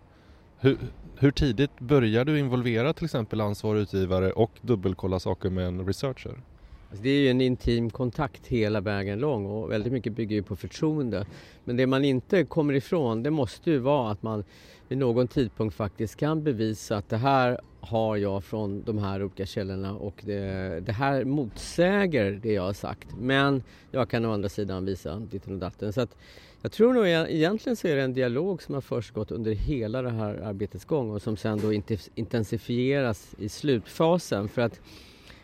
Hur, 0.64 0.78
hur 1.16 1.32
tidigt 1.32 1.80
börjar 1.80 2.26
du 2.26 2.40
involvera 2.40 2.94
till 2.94 3.06
exempel 3.06 3.42
ansvarig 3.42 3.82
utgivare 3.82 4.32
och 4.32 4.52
dubbelkolla 4.62 5.20
saker 5.20 5.50
med 5.50 5.68
en 5.68 5.86
researcher? 5.86 6.42
Alltså 6.90 7.04
det 7.04 7.10
är 7.10 7.22
ju 7.22 7.30
en 7.30 7.42
intim 7.42 7.90
kontakt 7.90 8.48
hela 8.48 8.82
vägen 8.82 9.20
lång 9.20 9.46
och 9.46 9.72
väldigt 9.72 9.94
mycket 9.94 10.14
bygger 10.14 10.36
ju 10.36 10.44
på 10.44 10.56
förtroende. 10.56 11.26
Men 11.64 11.78
det 11.78 11.88
man 11.88 12.06
inte 12.06 12.44
kommer 12.44 12.74
ifrån 12.74 13.24
det 13.24 13.32
måste 13.32 13.72
ju 13.72 13.78
vara 13.78 14.12
att 14.12 14.24
man 14.24 14.44
vid 14.88 14.98
någon 14.98 15.28
tidpunkt 15.28 15.76
faktiskt 15.76 16.16
kan 16.16 16.44
bevisa 16.44 16.98
att 16.98 17.10
det 17.10 17.18
här 17.18 17.60
har 17.80 18.18
jag 18.18 18.44
från 18.44 18.84
de 18.84 18.98
här 18.98 19.24
olika 19.24 19.46
källorna 19.46 19.94
och 19.94 20.22
det, 20.26 20.80
det 20.86 20.94
här 20.94 21.26
motsäger 21.26 22.40
det 22.44 22.54
jag 22.54 22.64
har 22.64 22.74
sagt. 22.74 23.08
Men 23.20 23.64
jag 23.92 24.10
kan 24.10 24.26
å 24.26 24.34
andra 24.34 24.50
sidan 24.50 24.86
visa 24.86 25.20
ditten 25.20 25.54
och 25.54 25.60
datten. 25.60 25.94
Så 25.94 26.02
att 26.02 26.18
jag 26.62 26.72
tror 26.72 26.94
nog 26.94 27.08
egentligen 27.08 27.76
så 27.76 27.88
är 27.88 27.96
det 27.96 28.02
en 28.02 28.14
dialog 28.14 28.64
som 28.64 28.74
har 28.74 28.82
försiggått 28.82 29.32
under 29.32 29.52
hela 29.52 30.02
det 30.02 30.10
här 30.10 30.34
arbetets 30.34 30.86
gång 30.86 31.12
och 31.12 31.22
som 31.22 31.38
sen 31.38 31.60
då 31.62 31.74
intensifieras 32.16 33.36
i 33.38 33.50
slutfasen. 33.50 34.50
För 34.50 34.62
att 34.62 34.80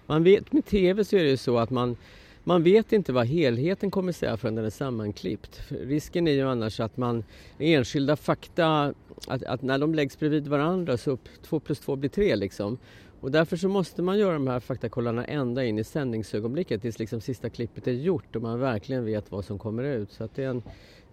man 0.06 0.24
vet 0.24 0.52
med 0.52 0.66
TV 0.66 1.06
så 1.06 1.16
är 1.16 1.24
det 1.24 1.30
ju 1.30 1.38
så 1.38 1.58
att 1.58 1.70
man 1.70 1.98
man 2.48 2.64
vet 2.64 2.94
inte 2.94 3.14
vad 3.14 3.28
helheten 3.28 3.92
kommer 3.92 4.12
säga 4.12 4.38
förrän 4.38 4.56
den 4.56 4.66
är 4.66 4.70
sammanklippt. 4.70 5.62
Risken 5.70 6.28
är 6.28 6.32
ju 6.32 6.50
annars 6.50 6.80
att 6.80 6.98
man 6.98 7.24
enskilda 7.60 8.16
fakta, 8.16 8.94
att, 9.28 9.44
att 9.44 9.62
när 9.62 9.78
de 9.78 9.96
läggs 9.96 10.20
bredvid 10.20 10.48
varandra 10.48 10.98
så 10.98 11.12
upp 11.12 11.30
två 11.42 11.60
plus 11.60 11.80
två 11.80 11.96
blir 11.96 12.10
tre 12.10 12.36
liksom. 12.36 12.78
Och 13.20 13.32
därför 13.32 13.58
så 13.58 13.70
måste 13.70 14.02
man 14.02 14.20
göra 14.20 14.34
de 14.34 14.48
här 14.48 14.60
faktakollarna 14.60 15.26
ända 15.26 15.66
in 15.66 15.80
i 15.80 15.84
sändningsögonblicket 15.84 16.82
tills 16.82 17.00
liksom 17.00 17.22
sista 17.22 17.50
klippet 17.50 17.88
är 17.88 17.92
gjort 17.92 18.36
och 18.36 18.42
man 18.42 18.60
verkligen 18.60 19.06
vet 19.06 19.32
vad 19.32 19.46
som 19.46 19.60
kommer 19.60 19.84
ut. 19.84 20.12
Så 20.12 20.24
att 20.24 20.36
det 20.36 20.44
är 20.44 20.50
en, 20.50 20.64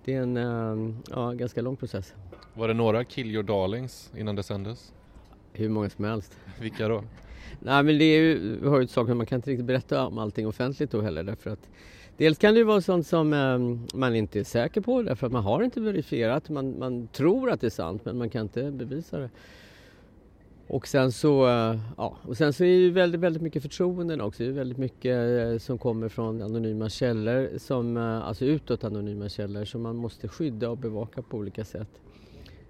det 0.05 0.15
är 0.15 0.23
en 0.23 0.37
ehm, 0.37 0.97
ja, 1.11 1.33
ganska 1.33 1.63
lång 1.63 1.77
process. 1.77 2.15
Var 2.55 2.69
det 2.69 2.75
några 2.75 3.05
kill 3.05 3.31
your 3.31 3.43
darlings 3.43 4.11
innan 4.17 4.37
det 4.37 4.43
sändes? 4.43 4.93
Hur 5.53 5.69
många 5.69 5.91
som 5.91 6.05
helst. 6.05 6.39
Vilka 6.61 6.89
då? 6.89 7.05
Nej 7.61 7.83
men 7.83 7.99
det 7.99 8.05
är 8.05 8.21
ju, 8.21 8.59
vi 8.63 8.69
har 8.69 8.79
ju 8.79 8.85
ett 8.85 8.91
sak 8.91 9.09
man 9.09 9.27
kan 9.27 9.37
inte 9.37 9.51
riktigt 9.51 9.67
berätta 9.67 10.07
om 10.07 10.19
allting 10.19 10.47
offentligt 10.47 10.91
då 10.91 11.01
heller 11.01 11.23
därför 11.23 11.51
att 11.51 11.69
Dels 12.17 12.39
kan 12.39 12.55
det 12.55 12.59
ju 12.59 12.65
vara 12.65 12.81
sånt 12.81 13.07
som 13.07 13.33
um, 13.33 13.87
man 13.95 14.15
inte 14.15 14.41
är 14.41 14.45
säker 14.45 14.81
på 14.81 15.03
därför 15.03 15.27
att 15.27 15.33
man 15.33 15.43
har 15.43 15.63
inte 15.63 15.81
verifierat. 15.81 16.49
Man, 16.49 16.79
man 16.79 17.09
tror 17.09 17.51
att 17.51 17.61
det 17.61 17.67
är 17.67 17.71
sant 17.71 18.05
men 18.05 18.19
man 18.19 18.31
kan 18.31 18.43
inte 18.43 18.71
bevisa 18.71 19.19
det. 19.19 19.31
Och 20.69 20.89
sen 20.89 21.13
så, 21.13 21.47
eh, 21.49 21.79
ja, 21.97 22.17
och 22.23 22.37
sen 22.37 22.53
så 22.53 22.65
är 22.65 22.69
det 22.69 22.75
ju 22.75 22.91
väldigt, 22.91 23.21
väldigt 23.21 23.43
mycket 23.43 23.63
förtroenden 23.63 24.21
också. 24.21 24.43
Det 24.43 24.49
är 24.49 24.53
väldigt 24.53 24.79
mycket 24.79 25.17
eh, 25.17 25.59
som 25.59 25.79
kommer 25.79 26.09
från 26.09 26.43
anonyma 26.43 26.89
källor, 26.89 27.59
som, 27.59 27.97
eh, 27.97 28.27
alltså 28.27 28.45
utåt 28.45 28.85
anonyma 28.85 29.29
källor 29.29 29.65
som 29.65 29.83
man 29.83 29.97
måste 29.97 30.29
skydda 30.29 30.71
och 30.71 30.79
bevaka 30.79 31.23
på 31.23 31.37
olika 31.37 31.65
sätt. 31.65 31.89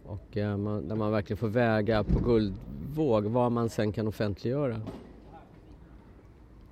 Och 0.06 0.36
man, 0.36 0.88
där 0.88 0.96
man 0.96 1.12
verkligen 1.12 1.38
får 1.38 1.48
väga 1.48 2.04
på 2.04 2.18
guldvåg 2.18 3.24
vad 3.24 3.52
man 3.52 3.68
sen 3.68 3.92
kan 3.92 4.08
offentliggöra. 4.08 4.80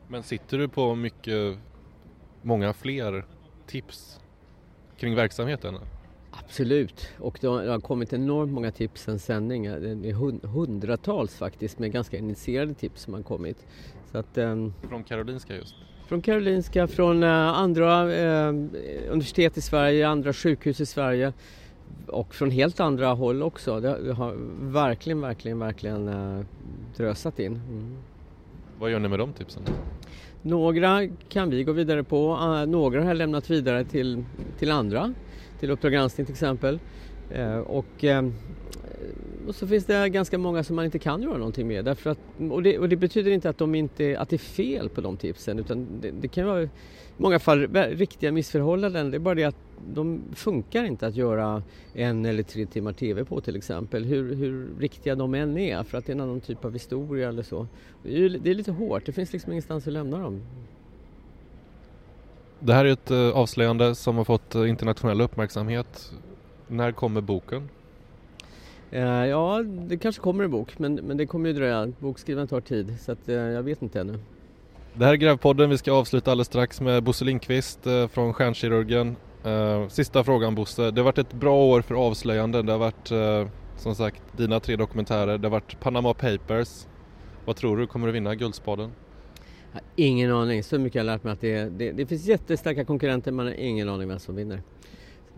Men 0.08 0.22
sitter 0.22 0.58
du 0.58 0.68
på 0.68 0.94
mycket, 0.94 1.58
många 2.42 2.72
fler 2.72 3.24
tips 3.66 4.20
kring 4.96 5.14
verksamheten? 5.14 5.74
Absolut, 6.33 7.09
och 7.18 7.38
det 7.40 7.47
har, 7.47 7.81
kommit 7.81 8.12
enormt 8.12 8.53
många 8.53 8.71
tips 8.71 9.03
sen 9.03 9.18
sändning. 9.18 9.62
Det 9.64 10.09
är 10.09 10.47
hundratals 10.47 11.37
faktiskt 11.37 11.79
med 11.79 11.92
ganska 11.92 12.16
initierade 12.16 12.75
tips 12.75 13.03
som 13.03 13.14
har 13.14 13.23
kommit. 13.23 13.66
Så 14.12 14.18
att, 14.18 14.38
um, 14.38 14.75
från 14.88 15.05
Karolinska 15.05 15.55
just? 15.57 15.75
Från 16.07 16.23
Karolinska, 16.23 16.87
från 16.87 17.23
uh, 17.23 17.31
andra 17.31 18.05
uh, 18.05 18.49
universitet 19.11 19.57
i 19.57 19.61
Sverige, 19.61 20.09
andra 20.09 20.33
sjukhus 20.33 20.81
i 20.81 20.87
Sverige 20.87 21.33
och 22.07 22.35
från 22.35 22.51
helt 22.51 22.81
andra 22.81 23.09
håll 23.09 23.42
också. 23.42 23.81
Det 23.81 24.12
har 24.12 24.35
verkligen, 24.61 25.21
verkligen, 25.21 25.59
verkligen 25.59 26.09
äh, 26.09 26.45
drösat 26.97 27.38
in. 27.38 27.53
Mm. 27.53 27.97
Vad 28.79 28.90
gör 28.90 28.99
ni 28.99 29.09
med 29.09 29.18
de 29.18 29.33
tipsen? 29.33 29.62
Några 30.42 31.09
kan 31.29 31.51
vi 31.51 31.64
gå 31.64 31.73
vidare 31.73 32.05
på, 32.05 32.33
uh, 32.33 32.66
några 32.66 33.01
har 33.01 33.09
jag 33.09 33.16
lämnat 33.16 33.51
vidare 33.51 33.85
till, 33.85 34.25
till 34.59 34.71
andra, 34.71 35.14
till 35.62 35.70
Uppdrag 35.70 35.92
granskning 35.92 36.27
till 36.27 36.33
exempel. 36.33 36.79
Eh, 37.31 37.59
och, 37.59 38.05
ehm, 38.05 38.35
och 39.46 39.55
så 39.55 39.66
finns 39.66 39.85
det 39.85 40.09
ganska 40.09 40.38
många 40.38 40.64
som 40.64 40.77
man 40.77 40.85
inte 40.85 40.98
kan 40.98 41.22
göra 41.22 41.38
någonting 41.38 41.68
med. 41.68 41.85
Därför 41.85 42.11
att, 42.11 42.18
och, 42.51 42.62
det, 42.62 42.79
och 42.79 42.88
det 42.88 42.96
betyder 42.96 43.31
inte 43.31 43.48
att, 43.48 43.59
de 43.59 43.75
inte 43.75 44.18
att 44.18 44.29
det 44.29 44.37
är 44.37 44.38
fel 44.38 44.88
på 44.88 45.01
de 45.01 45.16
tipsen 45.16 45.59
utan 45.59 45.87
det, 46.01 46.11
det 46.11 46.29
kan 46.29 46.46
vara 46.46 46.62
i 46.62 46.68
många 47.16 47.38
fall 47.38 47.68
riktiga 47.75 48.33
missförhållanden. 48.33 49.11
Det 49.11 49.16
är 49.16 49.18
bara 49.18 49.35
det 49.35 49.44
att 49.44 49.57
de 49.94 50.22
funkar 50.35 50.85
inte 50.85 51.07
att 51.07 51.16
göra 51.16 51.62
en 51.94 52.25
eller 52.25 52.42
tre 52.42 52.66
timmar 52.66 52.92
TV 52.92 53.25
på 53.25 53.40
till 53.40 53.57
exempel. 53.57 54.05
Hur, 54.05 54.35
hur 54.35 54.68
riktiga 54.79 55.14
de 55.14 55.35
än 55.35 55.59
är 55.59 55.83
för 55.83 55.98
att 55.98 56.07
det 56.07 56.12
är 56.12 56.14
en 56.14 56.20
annan 56.20 56.40
typ 56.40 56.64
av 56.64 56.72
historia 56.72 57.29
eller 57.29 57.42
så. 57.42 57.66
Det 58.03 58.25
är, 58.25 58.29
det 58.29 58.51
är 58.51 58.55
lite 58.55 58.72
hårt, 58.72 59.07
det 59.07 59.12
finns 59.12 59.33
liksom 59.33 59.53
ingenstans 59.53 59.87
att 59.87 59.92
lämna 59.92 60.18
dem. 60.18 60.42
Det 62.64 62.75
här 62.75 62.85
är 62.85 62.92
ett 62.92 63.11
uh, 63.11 63.37
avslöjande 63.37 63.94
som 63.94 64.16
har 64.16 64.25
fått 64.25 64.55
uh, 64.55 64.68
internationell 64.68 65.20
uppmärksamhet. 65.20 66.12
När 66.68 66.92
kommer 66.92 67.20
boken? 67.20 67.68
Uh, 68.92 69.01
ja, 69.01 69.62
det 69.62 69.96
kanske 69.96 70.22
kommer 70.22 70.44
en 70.44 70.51
bok 70.51 70.79
men, 70.79 70.94
men 70.94 71.16
det 71.16 71.27
kommer 71.27 71.48
ju 71.48 71.55
dröja. 71.55 71.92
Bokskrivande 71.98 72.48
tar 72.48 72.61
tid 72.61 72.96
så 73.01 73.12
att, 73.12 73.29
jag 73.29 73.62
vet 73.62 73.83
inte 73.83 74.01
ännu. 74.01 74.18
Det 74.94 75.05
här 75.05 75.12
är 75.12 75.16
Grävpodden. 75.16 75.70
Vi 75.70 75.79
ska 75.79 75.92
avsluta 75.92 76.31
alldeles 76.31 76.46
strax 76.48 76.81
med 76.81 77.03
Bosse 77.03 77.25
Lindqvist 77.25 77.87
eh, 77.87 78.09
från 78.09 78.35
Stjärnkirurgen. 78.35 79.16
Eh, 79.44 79.88
sista 79.88 80.25
frågan 80.25 80.55
Bosse. 80.55 80.90
Det 80.90 81.01
har 81.01 81.05
varit 81.05 81.18
ett 81.18 81.33
bra 81.33 81.57
år 81.57 81.83
för 81.83 81.94
avslöjanden. 81.94 82.66
Det 82.66 82.72
har 82.72 82.79
varit 82.79 83.11
eh, 83.11 83.46
som 83.77 83.94
sagt 83.94 84.22
dina 84.37 84.61
tre 84.61 84.77
dokumentärer. 84.77 85.38
Det 85.38 85.48
har 85.48 85.51
varit 85.51 85.81
Panama 85.81 86.14
Papers. 86.14 86.87
Vad 87.44 87.57
tror 87.57 87.77
du? 87.77 87.87
Kommer 87.87 88.07
du 88.07 88.12
vinna 88.12 88.35
Guldspaden? 88.35 88.90
Ingen 89.96 90.32
aning, 90.32 90.62
så 90.62 90.78
mycket 90.78 91.00
har 91.00 91.06
jag 91.06 91.14
lärt 91.14 91.24
mig 91.24 91.32
att 91.32 91.40
det, 91.40 91.64
det, 91.64 91.92
det 91.92 92.06
finns 92.06 92.24
jättestarka 92.24 92.85
konkurrenter, 92.85 93.32
man 93.32 93.46
har 93.46 93.54
ingen 93.54 93.88
aning 93.88 94.08
vem 94.08 94.18
som 94.18 94.37
vinner. 94.37 94.62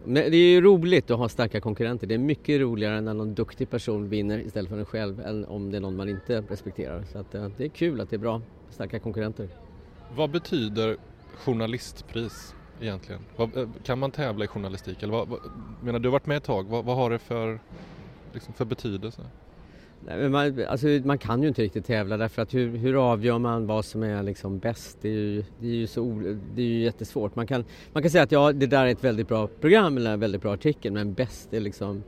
Men 0.05 0.31
det 0.31 0.37
är 0.37 0.51
ju 0.51 0.61
roligt 0.61 1.11
att 1.11 1.19
ha 1.19 1.29
starka 1.29 1.61
konkurrenter. 1.61 2.07
Det 2.07 2.15
är 2.15 2.19
mycket 2.19 2.61
roligare 2.61 3.01
när 3.01 3.15
någon 3.15 3.35
duktig 3.35 3.71
person 3.71 4.09
vinner 4.09 4.39
istället 4.39 4.71
för 4.71 4.79
en 4.79 4.85
själv 4.85 5.21
än 5.21 5.45
om 5.45 5.71
det 5.71 5.77
är 5.77 5.81
någon 5.81 5.97
man 5.97 6.09
inte 6.09 6.41
respekterar. 6.41 7.05
Så 7.13 7.19
att, 7.19 7.35
eh, 7.35 7.49
det 7.57 7.65
är 7.65 7.69
kul 7.69 8.01
att 8.01 8.11
det 8.11 8.17
är 8.17 8.19
bra, 8.19 8.41
starka 8.71 8.99
konkurrenter. 8.99 9.49
Vad 10.17 10.31
betyder 10.31 10.97
journalistpris 11.35 12.55
egentligen? 12.81 13.21
Eh, 13.39 13.69
kan 13.85 13.99
man 13.99 14.11
tävla 14.11 14.45
i 14.45 14.49
journalistik? 14.49 15.03
Eller 15.03 15.13
vad, 15.13 15.29
vad, 15.29 15.41
menar, 15.83 15.99
du 15.99 16.09
har 16.09 16.13
varit 16.13 16.27
med 16.27 16.37
ett 16.37 16.45
tag, 16.45 16.69
vad, 16.69 16.85
vad 16.85 16.97
har 16.97 17.11
det 17.11 17.19
för, 17.19 17.61
liksom, 18.33 18.55
för 18.55 18.65
betydelse? 18.65 19.23
Nej, 20.07 20.29
man, 20.29 20.65
alltså, 20.69 20.87
man 20.87 21.19
kan 21.19 21.43
ju 21.43 21.49
inte 21.49 21.63
riktigt 21.63 21.87
tävla 21.87 22.17
därför 22.17 22.43
att 22.43 22.55
hur, 22.55 22.77
hur 22.77 23.13
avgör 23.13 23.39
man 23.39 23.67
vad 23.67 23.85
som 23.85 24.03
är 24.03 24.23
liksom 24.23 24.59
bäst? 24.59 24.99
Det 25.01 25.09
är 25.09 25.13
ju, 25.13 25.45
det 25.61 25.67
är 25.67 25.75
ju, 25.75 25.87
så, 25.87 26.35
det 26.55 26.63
är 26.63 26.67
ju 26.67 26.83
jättesvårt. 26.83 27.37
Man 27.37 27.47
kan, 27.47 27.65
man 27.93 28.03
kan 28.03 28.11
säga 28.11 28.25
att 28.25 28.33
ja, 28.33 28.53
det 28.53 28.67
där 28.67 28.87
är 28.87 28.91
ett 28.91 29.05
väldigt 29.05 29.29
bra 29.29 29.47
program 29.61 29.97
eller 29.97 30.13
en 30.13 30.21
väldigt 30.21 30.43
bra 30.43 30.55
artikel 30.55 30.93
men 30.93 31.15
bäst 31.15 31.55
är 31.55 31.61
liksom 31.61 32.03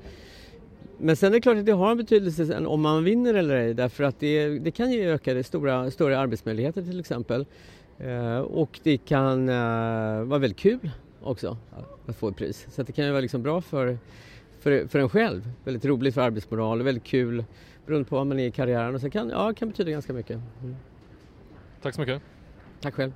men 0.98 1.16
sen 1.16 1.28
är 1.28 1.32
det 1.32 1.40
klart 1.40 1.56
att 1.56 1.66
det 1.66 1.72
har 1.72 1.90
en 1.90 1.96
betydelse 1.96 2.66
om 2.66 2.80
man 2.80 3.04
vinner 3.04 3.34
eller 3.34 3.56
ej 3.56 3.74
därför 3.74 4.04
att 4.04 4.20
det, 4.20 4.58
det 4.58 4.70
kan 4.70 4.92
ge 4.92 5.06
ökade 5.06 5.44
stora, 5.44 5.90
större 5.90 6.18
arbetsmöjligheter 6.18 6.82
till 6.82 7.00
exempel. 7.00 7.46
Eh, 7.98 8.38
och 8.38 8.80
det 8.82 8.96
kan 8.96 9.48
eh, 9.48 9.54
vara 10.24 10.38
väldigt 10.38 10.58
kul 10.58 10.90
också 11.22 11.56
att 12.06 12.16
få 12.16 12.28
ett 12.28 12.36
pris. 12.36 12.66
Så 12.70 12.82
det 12.82 12.92
kan 12.92 13.04
ju 13.04 13.10
vara 13.10 13.20
liksom 13.20 13.42
bra 13.42 13.60
för, 13.60 13.98
för, 14.60 14.86
för 14.86 14.98
en 14.98 15.08
själv. 15.08 15.50
Väldigt 15.64 15.84
roligt 15.84 16.14
för 16.14 16.20
arbetsmoral 16.20 16.80
och 16.80 16.86
väldigt 16.86 17.04
kul 17.04 17.44
beroende 17.86 18.08
på 18.08 18.16
vad 18.16 18.26
man 18.26 18.38
är 18.38 18.46
i 18.46 18.50
karriären. 18.50 18.94
Och 18.94 19.00
så 19.00 19.10
kan, 19.10 19.28
ja, 19.28 19.52
kan 19.52 19.68
betyda 19.68 19.90
ganska 19.90 20.12
mycket. 20.12 20.40
Mm. 20.62 20.76
Tack 21.82 21.94
så 21.94 22.00
mycket. 22.00 22.22
Tack 22.80 22.94
själv. 22.94 23.12